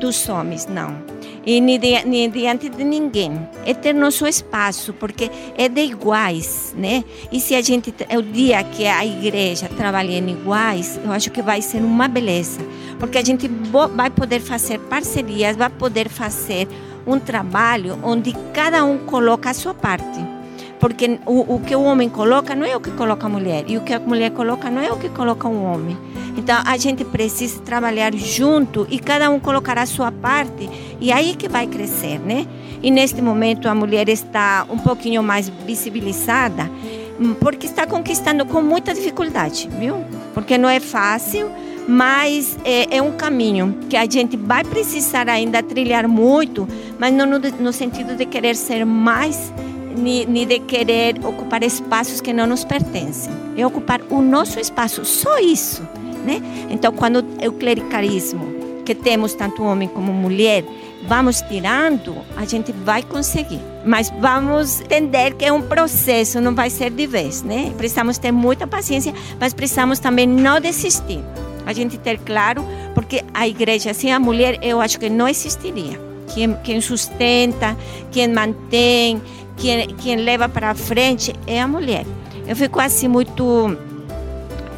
dos 0.00 0.28
homens, 0.28 0.66
não. 0.66 0.96
E 1.44 1.60
nem, 1.60 1.78
nem 2.04 2.28
diante 2.28 2.68
de 2.68 2.84
ninguém. 2.84 3.48
É 3.64 3.72
ter 3.72 3.94
nosso 3.94 4.26
espaço, 4.26 4.92
porque 4.92 5.30
é 5.56 5.68
de 5.68 5.80
iguais, 5.80 6.74
né? 6.76 7.04
E 7.30 7.40
se 7.40 7.54
a 7.54 7.62
gente, 7.62 7.94
o 8.16 8.22
dia 8.22 8.62
que 8.64 8.84
a 8.86 9.06
igreja 9.06 9.68
trabalha 9.68 10.10
em 10.10 10.30
iguais, 10.30 11.00
eu 11.04 11.12
acho 11.12 11.30
que 11.30 11.40
vai 11.40 11.62
ser 11.62 11.78
uma 11.78 12.08
beleza. 12.08 12.60
Porque 12.98 13.16
a 13.16 13.24
gente 13.24 13.48
vai 13.94 14.10
poder 14.10 14.40
fazer 14.40 14.78
parcerias, 14.80 15.56
vai 15.56 15.70
poder 15.70 16.08
fazer 16.08 16.68
um 17.06 17.18
trabalho 17.18 17.98
onde 18.02 18.34
cada 18.52 18.84
um 18.84 18.98
coloca 18.98 19.48
a 19.48 19.54
sua 19.54 19.72
parte 19.72 20.35
porque 20.78 21.18
o, 21.24 21.54
o, 21.54 21.60
que 21.60 21.74
o 21.74 21.82
homem 21.82 22.08
coloca 22.08 22.54
não 22.54 22.66
é 22.66 22.76
o 22.76 22.80
que 22.80 22.90
coloca 22.90 23.26
a 23.26 23.28
mulher, 23.28 23.64
e 23.66 23.76
o 23.76 23.80
que 23.80 23.92
a 23.92 24.00
mulher 24.00 24.30
coloca 24.30 24.70
não 24.70 24.82
é 24.82 24.92
o 24.92 24.96
que 24.96 25.08
coloca 25.08 25.48
um 25.48 25.64
homem. 25.64 25.96
Então 26.36 26.60
a 26.66 26.76
gente 26.76 27.04
precisa 27.04 27.60
trabalhar 27.60 28.14
junto 28.14 28.86
e 28.90 28.98
cada 28.98 29.30
um 29.30 29.40
colocar 29.40 29.78
a 29.78 29.86
sua 29.86 30.12
parte, 30.12 30.68
e 31.00 31.10
aí 31.10 31.34
que 31.34 31.48
vai 31.48 31.66
crescer, 31.66 32.18
né? 32.18 32.46
E 32.82 32.90
neste 32.90 33.22
momento 33.22 33.68
a 33.68 33.74
mulher 33.74 34.08
está 34.08 34.66
um 34.68 34.78
pouquinho 34.78 35.22
mais 35.22 35.48
visibilizada, 35.48 36.70
hum, 37.18 37.34
porque 37.40 37.66
está 37.66 37.86
conquistando 37.86 38.44
com 38.44 38.60
muita 38.60 38.92
dificuldade, 38.92 39.68
viu? 39.78 40.04
Porque 40.34 40.58
não 40.58 40.68
é 40.68 40.78
fácil, 40.78 41.50
mas 41.88 42.58
é, 42.64 42.96
é, 42.96 43.02
um 43.02 43.12
caminho 43.12 43.78
que 43.88 43.96
a 43.96 44.04
gente 44.04 44.36
vai 44.36 44.62
precisar 44.64 45.28
ainda 45.28 45.62
trilhar 45.62 46.06
muito, 46.06 46.68
mas 46.98 47.14
não 47.14 47.24
no, 47.24 47.38
no 47.38 47.72
sentido 47.72 48.14
de 48.14 48.26
querer 48.26 48.56
ser 48.56 48.84
mais 48.84 49.52
nem 49.96 50.46
de 50.46 50.60
querer 50.60 51.16
ocupar 51.24 51.62
espaços 51.62 52.20
que 52.20 52.32
não 52.32 52.46
nos 52.46 52.64
pertencem. 52.64 53.32
É 53.56 53.66
ocupar 53.66 54.00
o 54.10 54.20
nosso 54.20 54.60
espaço, 54.60 55.04
só 55.04 55.38
isso. 55.38 55.82
Né? 56.24 56.42
Então, 56.70 56.92
quando 56.92 57.18
o 57.18 57.52
clericalismo, 57.52 58.56
que 58.84 58.94
temos 58.94 59.34
tanto 59.34 59.64
homem 59.64 59.88
como 59.88 60.12
mulher, 60.12 60.64
vamos 61.06 61.40
tirando, 61.42 62.16
a 62.36 62.44
gente 62.44 62.72
vai 62.72 63.02
conseguir. 63.02 63.60
Mas 63.84 64.12
vamos 64.20 64.80
entender 64.80 65.34
que 65.34 65.44
é 65.44 65.52
um 65.52 65.62
processo, 65.62 66.40
não 66.40 66.54
vai 66.54 66.70
ser 66.70 66.90
de 66.90 67.06
vez, 67.06 67.42
né? 67.42 67.72
Precisamos 67.76 68.18
ter 68.18 68.32
muita 68.32 68.66
paciência, 68.66 69.12
mas 69.40 69.52
precisamos 69.52 69.98
também 69.98 70.26
não 70.26 70.60
desistir. 70.60 71.20
A 71.64 71.72
gente 71.72 71.98
ter 71.98 72.18
claro, 72.18 72.64
porque 72.94 73.24
a 73.34 73.46
igreja 73.46 73.92
sem 73.92 74.12
a 74.12 74.20
mulher, 74.20 74.58
eu 74.62 74.80
acho 74.80 74.98
que 74.98 75.10
não 75.10 75.28
existiria. 75.28 76.00
Quem, 76.32 76.54
quem 76.62 76.80
sustenta, 76.80 77.76
quem 78.10 78.28
mantém, 78.28 79.20
quem, 79.56 79.86
quem 79.96 80.16
leva 80.16 80.48
para 80.48 80.74
frente 80.74 81.34
é 81.46 81.60
a 81.60 81.68
mulher. 81.68 82.04
Eu 82.46 82.54
fico 82.54 82.80
assim 82.80 83.08
muito 83.08 83.76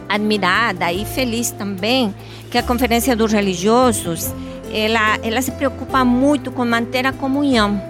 admirada 0.08 0.92
e 0.92 1.04
feliz 1.04 1.50
também 1.50 2.14
que 2.50 2.56
a 2.56 2.62
Conferência 2.62 3.14
dos 3.14 3.32
Religiosos 3.32 4.32
ela, 4.72 5.18
ela 5.22 5.42
se 5.42 5.50
preocupa 5.52 6.04
muito 6.04 6.50
com 6.50 6.64
manter 6.64 7.06
a 7.06 7.12
comunhão 7.12 7.80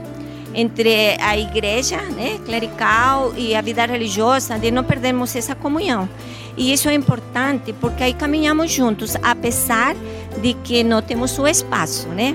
entre 0.55 1.17
a 1.21 1.37
igreja 1.37 1.99
né, 2.03 2.39
clerical 2.45 3.33
e 3.37 3.55
a 3.55 3.61
vida 3.61 3.85
religiosa, 3.87 4.59
de 4.59 4.71
não 4.71 4.83
perdermos 4.83 5.37
essa 5.37 5.55
comunhão. 5.55 6.09
E 6.57 6.73
isso 6.73 6.89
é 6.89 6.95
importante 6.95 7.73
porque 7.73 8.03
aí 8.03 8.15
caminhamos 8.15 8.73
juntos, 8.73 9.17
apesar 9.23 9.95
de 10.41 10.55
que 10.55 10.83
não 10.83 11.01
temos 11.01 11.39
o 11.39 11.47
espaço, 11.47 12.09
né? 12.09 12.35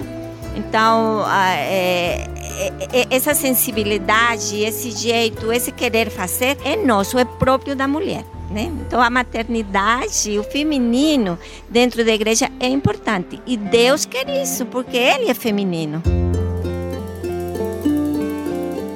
Então, 0.55 1.23
é, 1.29 2.27
é, 2.53 2.73
é, 2.91 3.07
essa 3.09 3.33
sensibilidade, 3.33 4.61
esse 4.61 4.91
jeito, 4.91 5.51
esse 5.51 5.71
querer 5.71 6.09
fazer 6.09 6.57
é 6.63 6.75
nosso, 6.75 7.17
é 7.17 7.25
próprio 7.25 7.75
da 7.75 7.87
mulher. 7.87 8.23
Né? 8.51 8.71
Então, 8.85 9.01
a 9.01 9.09
maternidade, 9.09 10.37
o 10.37 10.43
feminino 10.43 11.39
dentro 11.69 12.05
da 12.05 12.13
igreja 12.13 12.51
é 12.59 12.67
importante. 12.67 13.41
E 13.47 13.57
Deus 13.57 14.05
quer 14.05 14.29
isso, 14.29 14.65
porque 14.67 14.97
Ele 14.97 15.29
é 15.29 15.33
feminino. 15.33 16.03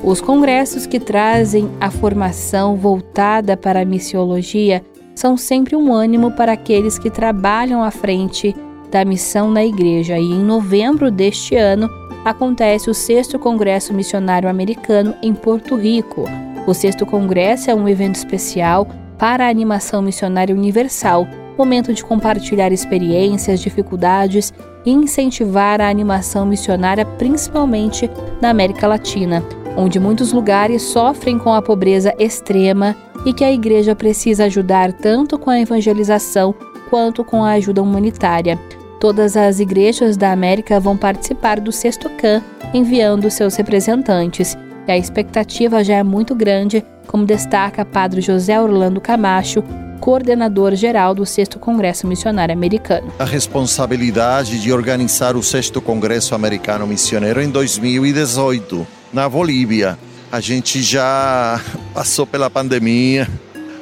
Os 0.03 0.21
congressos 0.21 0.85
que 0.85 0.99
trazem 0.99 1.69
a 1.81 1.89
formação 1.89 2.77
voltada 2.77 3.57
para 3.57 3.81
a 3.81 3.85
missiologia 3.85 4.85
são 5.15 5.35
sempre 5.35 5.75
um 5.75 5.91
ânimo 5.91 6.31
para 6.31 6.53
aqueles 6.53 6.99
que 6.99 7.09
trabalham 7.09 7.83
à 7.83 7.89
frente 7.89 8.55
da 8.91 9.03
missão 9.05 9.51
na 9.51 9.65
igreja 9.65 10.17
e 10.17 10.25
em 10.25 10.43
novembro 10.43 11.11
deste 11.11 11.55
ano 11.55 11.89
acontece 12.23 12.89
o 12.89 12.93
sexto 12.93 13.39
Congresso 13.39 13.93
Missionário 13.93 14.49
Americano 14.49 15.13
em 15.21 15.33
Porto 15.33 15.75
Rico. 15.75 16.25
O 16.65 16.73
sexto 16.73 17.05
congresso 17.05 17.71
é 17.71 17.75
um 17.75 17.87
evento 17.87 18.15
especial 18.15 18.87
para 19.17 19.45
a 19.45 19.49
animação 19.49 20.01
missionária 20.01 20.53
universal, 20.53 21.27
momento 21.57 21.93
de 21.93 22.03
compartilhar 22.03 22.71
experiências, 22.71 23.61
dificuldades 23.61 24.53
e 24.85 24.91
incentivar 24.91 25.81
a 25.81 25.89
animação 25.89 26.45
missionária, 26.45 27.05
principalmente 27.05 28.09
na 28.41 28.49
América 28.49 28.87
Latina, 28.87 29.43
onde 29.77 29.99
muitos 29.99 30.31
lugares 30.33 30.81
sofrem 30.81 31.39
com 31.39 31.53
a 31.53 31.61
pobreza 31.61 32.13
extrema 32.19 32.95
e 33.25 33.33
que 33.33 33.43
a 33.43 33.51
igreja 33.51 33.95
precisa 33.95 34.45
ajudar 34.45 34.91
tanto 34.93 35.39
com 35.39 35.49
a 35.49 35.59
evangelização 35.59 36.53
quanto 36.89 37.23
com 37.23 37.43
a 37.43 37.51
ajuda 37.51 37.81
humanitária. 37.81 38.59
Todas 38.99 39.37
as 39.37 39.59
igrejas 39.59 40.17
da 40.17 40.31
América 40.31 40.79
vão 40.79 40.97
participar 40.97 41.59
do 41.59 41.71
Sexto 41.71 42.09
CAN, 42.11 42.41
enviando 42.73 43.29
seus 43.29 43.55
representantes, 43.55 44.57
e 44.87 44.91
a 44.91 44.97
expectativa 44.97 45.83
já 45.83 45.95
é 45.95 46.03
muito 46.03 46.33
grande, 46.33 46.83
como 47.05 47.25
destaca 47.25 47.85
Padre 47.85 48.21
José 48.21 48.59
Orlando 48.59 48.99
Camacho, 48.99 49.63
coordenador 49.99 50.75
geral 50.75 51.13
do 51.13 51.25
Sexto 51.25 51.59
Congresso 51.59 52.07
Missionário 52.07 52.53
Americano. 52.53 53.11
A 53.19 53.25
responsabilidade 53.25 54.59
de 54.61 54.71
organizar 54.71 55.35
o 55.35 55.43
Sexto 55.43 55.81
Congresso 55.81 56.33
Americano 56.33 56.87
Missioneiro 56.87 57.41
em 57.41 57.49
2018, 57.49 58.87
na 59.11 59.27
Bolívia. 59.27 59.97
A 60.31 60.39
gente 60.39 60.81
já 60.81 61.61
passou 61.93 62.25
pela 62.25 62.49
pandemia, 62.49 63.27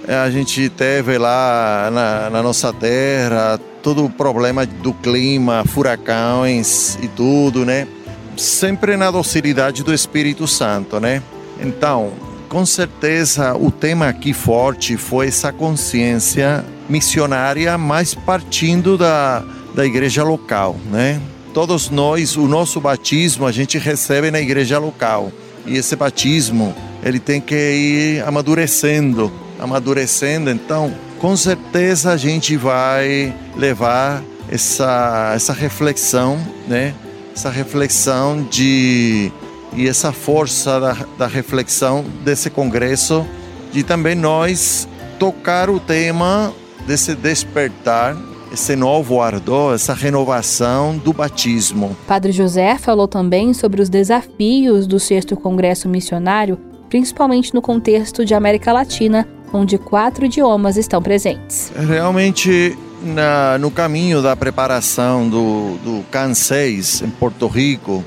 a 0.07 0.29
gente 0.29 0.69
teve 0.69 1.17
lá 1.17 1.89
na, 1.91 2.29
na 2.29 2.43
nossa 2.43 2.71
terra 2.71 3.59
todo 3.81 4.05
o 4.05 4.09
problema 4.09 4.65
do 4.65 4.93
clima, 4.93 5.63
furacões 5.65 6.97
e 7.01 7.07
tudo, 7.07 7.65
né? 7.65 7.87
Sempre 8.37 8.97
na 8.97 9.09
docilidade 9.11 9.83
do 9.83 9.93
Espírito 9.93 10.47
Santo, 10.47 10.99
né? 10.99 11.21
Então, 11.59 12.11
com 12.49 12.65
certeza 12.65 13.55
o 13.55 13.71
tema 13.71 14.07
aqui 14.07 14.33
forte 14.33 14.97
foi 14.97 15.27
essa 15.27 15.51
consciência 15.51 16.65
missionária, 16.89 17.77
mas 17.77 18.13
partindo 18.13 18.97
da, 18.97 19.43
da 19.73 19.85
igreja 19.85 20.23
local, 20.23 20.75
né? 20.91 21.21
Todos 21.53 21.89
nós, 21.89 22.35
o 22.35 22.47
nosso 22.47 22.81
batismo 22.81 23.45
a 23.45 23.51
gente 23.51 23.77
recebe 23.77 24.29
na 24.29 24.41
igreja 24.41 24.77
local. 24.77 25.31
E 25.65 25.77
esse 25.77 25.95
batismo, 25.95 26.75
ele 27.03 27.19
tem 27.19 27.39
que 27.39 27.55
ir 27.55 28.23
amadurecendo 28.27 29.31
amadurecendo, 29.59 30.49
então 30.49 30.93
com 31.19 31.35
certeza 31.35 32.11
a 32.11 32.17
gente 32.17 32.55
vai 32.57 33.33
levar 33.55 34.23
essa, 34.49 35.33
essa 35.35 35.53
reflexão, 35.53 36.37
né? 36.67 36.93
Essa 37.35 37.49
reflexão 37.49 38.43
de 38.49 39.31
e 39.75 39.87
essa 39.87 40.11
força 40.11 40.79
da, 40.79 40.97
da 41.17 41.27
reflexão 41.27 42.05
desse 42.23 42.49
congresso 42.49 43.25
de 43.73 43.83
também 43.83 44.15
nós 44.15 44.87
tocar 45.19 45.69
o 45.69 45.79
tema 45.79 46.53
desse 46.87 47.13
despertar 47.13 48.15
esse 48.53 48.73
novo 48.73 49.21
ardor, 49.21 49.73
essa 49.73 49.93
renovação 49.93 50.97
do 50.97 51.11
batismo. 51.11 51.97
Padre 52.07 52.31
José 52.31 52.77
falou 52.77 53.07
também 53.07 53.53
sobre 53.53 53.81
os 53.81 53.89
desafios 53.89 54.87
do 54.87 54.97
sexto 54.97 55.35
congresso 55.35 55.89
missionário 55.89 56.57
principalmente 56.89 57.53
no 57.53 57.61
contexto 57.61 58.23
de 58.23 58.33
América 58.33 58.71
Latina, 58.71 59.27
onde 59.55 59.77
quatro 59.77 60.25
idiomas 60.25 60.77
estão 60.77 61.01
presentes. 61.01 61.71
Realmente, 61.75 62.77
na, 63.01 63.57
no 63.57 63.71
caminho 63.71 64.21
da 64.21 64.35
preparação 64.35 65.29
do, 65.29 65.77
do 65.77 66.03
CAN 66.11 66.33
6 66.33 67.03
em 67.03 67.09
Porto 67.09 67.47
Rico, 67.47 68.03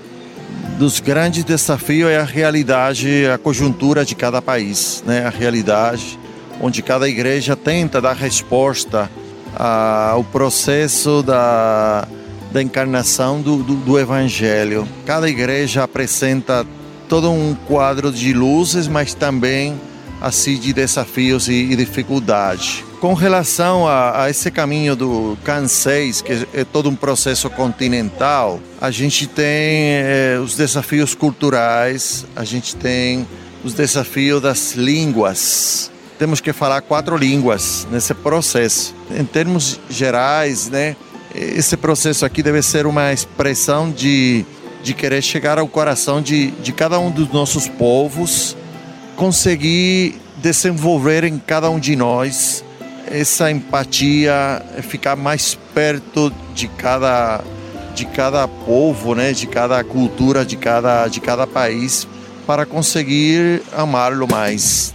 dos 0.78 1.00
grandes 1.00 1.42
desafios 1.42 2.10
é 2.10 2.18
a 2.18 2.24
realidade, 2.24 3.26
a 3.26 3.38
conjuntura 3.38 4.04
de 4.04 4.14
cada 4.14 4.40
país, 4.40 5.02
né? 5.06 5.26
a 5.26 5.30
realidade 5.30 6.18
onde 6.60 6.82
cada 6.82 7.08
igreja 7.08 7.56
tenta 7.56 8.00
dar 8.00 8.14
resposta 8.14 9.10
ao 9.54 10.22
processo 10.24 11.22
da, 11.22 12.06
da 12.52 12.62
encarnação 12.62 13.40
do, 13.40 13.62
do, 13.62 13.74
do 13.76 13.98
Evangelho. 13.98 14.86
Cada 15.06 15.28
igreja 15.28 15.84
apresenta 15.84 16.66
todo 17.08 17.30
um 17.30 17.54
quadro 17.66 18.12
de 18.12 18.32
luzes, 18.32 18.86
mas 18.86 19.14
também 19.14 19.80
assim 20.20 20.58
de 20.58 20.72
desafios 20.72 21.48
e, 21.48 21.52
e 21.52 21.76
dificuldades. 21.76 22.84
Com 23.00 23.14
relação 23.14 23.86
a, 23.86 24.24
a, 24.24 24.30
esse 24.30 24.50
caminho 24.50 24.96
do 24.96 25.38
CAN 25.44 25.68
6, 25.68 26.22
que 26.22 26.48
é 26.52 26.64
todo 26.64 26.88
um 26.88 26.96
processo 26.96 27.48
continental, 27.48 28.60
a 28.80 28.90
gente 28.90 29.26
tem 29.28 29.46
eh, 29.46 30.40
os 30.42 30.56
desafios 30.56 31.14
culturais, 31.14 32.26
a 32.34 32.42
gente 32.42 32.74
tem 32.74 33.26
os 33.62 33.72
desafios 33.72 34.42
das 34.42 34.74
línguas. 34.74 35.92
Temos 36.18 36.40
que 36.40 36.52
falar 36.52 36.80
quatro 36.80 37.16
línguas 37.16 37.86
nesse 37.88 38.12
processo. 38.14 38.92
Em 39.10 39.24
termos 39.24 39.78
gerais, 39.88 40.68
né, 40.68 40.96
esse 41.32 41.76
processo 41.76 42.26
aqui 42.26 42.42
deve 42.42 42.62
ser 42.62 42.86
uma 42.86 43.12
expressão 43.12 43.90
de, 43.90 44.44
de 44.82 44.92
querer 44.94 45.22
chegar 45.22 45.58
ao 45.58 45.68
coração 45.68 46.20
de, 46.20 46.50
de 46.50 46.72
cada 46.72 46.98
um 46.98 47.10
dos 47.10 47.30
nossos 47.32 47.68
povos, 47.68 48.56
conseguir 49.18 50.14
desenvolver 50.36 51.24
em 51.24 51.38
cada 51.40 51.68
um 51.68 51.80
de 51.80 51.96
nós 51.96 52.64
essa 53.10 53.50
empatia, 53.50 54.62
ficar 54.82 55.16
mais 55.16 55.58
perto 55.74 56.32
de 56.54 56.68
cada 56.68 57.42
de 57.96 58.06
cada 58.06 58.46
povo, 58.46 59.16
né, 59.16 59.32
de 59.32 59.48
cada 59.48 59.82
cultura, 59.82 60.44
de 60.44 60.56
cada 60.56 61.08
de 61.08 61.20
cada 61.20 61.48
país 61.48 62.06
para 62.46 62.64
conseguir 62.64 63.60
amá-lo 63.76 64.28
mais. 64.30 64.94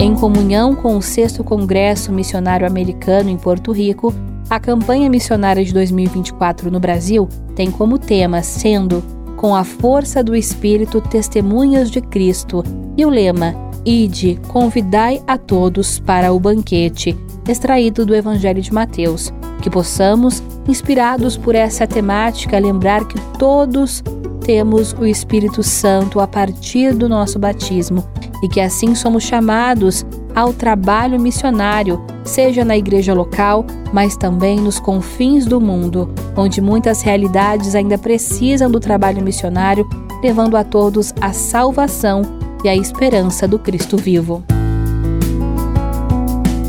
Em 0.00 0.12
comunhão 0.16 0.74
com 0.74 0.96
o 0.96 1.02
6 1.02 1.38
Congresso 1.38 2.10
Missionário 2.12 2.66
Americano 2.66 3.30
em 3.30 3.36
Porto 3.36 3.70
Rico, 3.70 4.12
a 4.50 4.58
campanha 4.58 5.08
missionária 5.08 5.64
de 5.64 5.72
2024 5.72 6.72
no 6.72 6.80
Brasil 6.80 7.28
tem 7.54 7.70
como 7.70 7.98
tema 7.98 8.42
sendo 8.42 9.17
com 9.38 9.54
a 9.54 9.64
força 9.64 10.22
do 10.22 10.36
Espírito 10.36 11.00
Testemunhas 11.00 11.90
de 11.90 12.02
Cristo 12.02 12.62
e 12.96 13.06
o 13.06 13.08
lema 13.08 13.54
Ide, 13.86 14.38
convidai 14.48 15.22
a 15.26 15.38
todos 15.38 15.98
para 16.00 16.32
o 16.32 16.38
banquete, 16.38 17.16
extraído 17.48 18.04
do 18.04 18.14
Evangelho 18.14 18.60
de 18.60 18.74
Mateus. 18.74 19.32
Que 19.62 19.70
possamos, 19.70 20.42
inspirados 20.68 21.36
por 21.36 21.54
essa 21.54 21.86
temática, 21.86 22.58
lembrar 22.58 23.06
que 23.06 23.18
todos 23.38 24.02
temos 24.40 24.92
o 24.92 25.06
Espírito 25.06 25.62
Santo 25.62 26.20
a 26.20 26.26
partir 26.26 26.92
do 26.92 27.08
nosso 27.08 27.38
batismo 27.38 28.04
e 28.42 28.48
que 28.48 28.60
assim 28.60 28.94
somos 28.94 29.22
chamados 29.22 30.04
ao 30.34 30.52
trabalho 30.52 31.20
missionário, 31.20 32.04
seja 32.24 32.64
na 32.64 32.76
igreja 32.76 33.14
local, 33.14 33.64
mas 33.92 34.16
também 34.16 34.60
nos 34.60 34.78
confins 34.78 35.46
do 35.46 35.60
mundo, 35.60 36.12
onde 36.36 36.60
muitas 36.60 37.02
realidades 37.02 37.74
ainda 37.74 37.98
precisam 37.98 38.70
do 38.70 38.80
trabalho 38.80 39.22
missionário, 39.22 39.88
levando 40.22 40.56
a 40.56 40.64
todos 40.64 41.12
a 41.20 41.32
salvação 41.32 42.22
e 42.64 42.68
a 42.68 42.76
esperança 42.76 43.46
do 43.46 43.58
Cristo 43.58 43.96
vivo. 43.96 44.42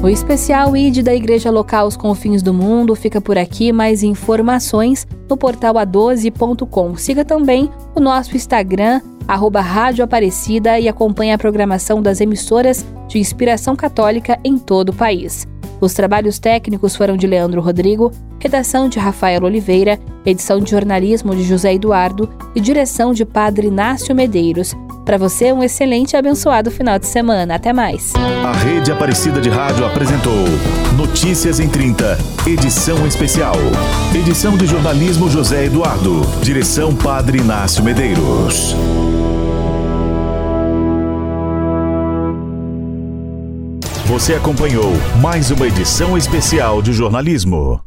O 0.01 0.07
especial 0.07 0.77
ID 0.77 1.03
da 1.03 1.13
Igreja 1.13 1.51
Local 1.51 1.85
Os 1.85 1.97
Confins 1.97 2.41
do 2.41 2.53
Mundo 2.53 2.95
fica 2.95 3.19
por 3.19 3.37
aqui. 3.37 3.73
Mais 3.73 4.01
informações 4.01 5.05
no 5.29 5.35
portal 5.35 5.73
a12.com. 5.73 6.95
Siga 6.95 7.25
também 7.25 7.69
o 7.93 7.99
nosso 7.99 8.33
Instagram, 8.33 9.01
arroba 9.29 9.61
Rádio 9.61 10.03
Aparecida, 10.03 10.79
e 10.79 10.87
acompanhe 10.87 11.31
a 11.31 11.37
programação 11.37 12.01
das 12.01 12.19
emissoras 12.19 12.83
de 13.07 13.19
inspiração 13.19 13.75
católica 13.75 14.39
em 14.43 14.57
todo 14.57 14.89
o 14.89 14.93
país. 14.93 15.47
Os 15.79 15.93
trabalhos 15.93 16.39
técnicos 16.39 16.95
foram 16.95 17.15
de 17.15 17.27
Leandro 17.27 17.61
Rodrigo, 17.61 18.11
redação 18.39 18.89
de 18.89 18.97
Rafael 18.97 19.43
Oliveira, 19.43 19.99
edição 20.25 20.59
de 20.59 20.71
jornalismo 20.71 21.35
de 21.35 21.43
José 21.43 21.75
Eduardo 21.75 22.27
e 22.55 22.59
direção 22.59 23.13
de 23.13 23.23
Padre 23.23 23.67
Inácio 23.67 24.15
Medeiros. 24.15 24.75
Para 25.05 25.17
você, 25.17 25.51
um 25.51 25.63
excelente 25.63 26.13
e 26.13 26.17
abençoado 26.17 26.69
final 26.69 26.99
de 26.99 27.07
semana. 27.07 27.55
Até 27.55 27.73
mais. 27.73 28.13
A 28.15 28.51
Rede 28.51 28.91
Aparecida 28.91 29.41
de 29.41 29.49
Rádio 29.49 29.85
apresentou 29.85 30.45
Notícias 30.95 31.59
em 31.59 31.67
30, 31.67 32.17
edição 32.45 33.07
especial. 33.07 33.55
Edição 34.13 34.57
de 34.57 34.65
jornalismo 34.65 35.29
José 35.29 35.65
Eduardo. 35.65 36.21
Direção 36.41 36.95
Padre 36.95 37.39
Inácio 37.39 37.83
Medeiros. 37.83 38.75
Você 44.05 44.33
acompanhou 44.33 44.91
mais 45.21 45.51
uma 45.51 45.67
edição 45.67 46.17
especial 46.17 46.81
de 46.81 46.91
jornalismo. 46.93 47.79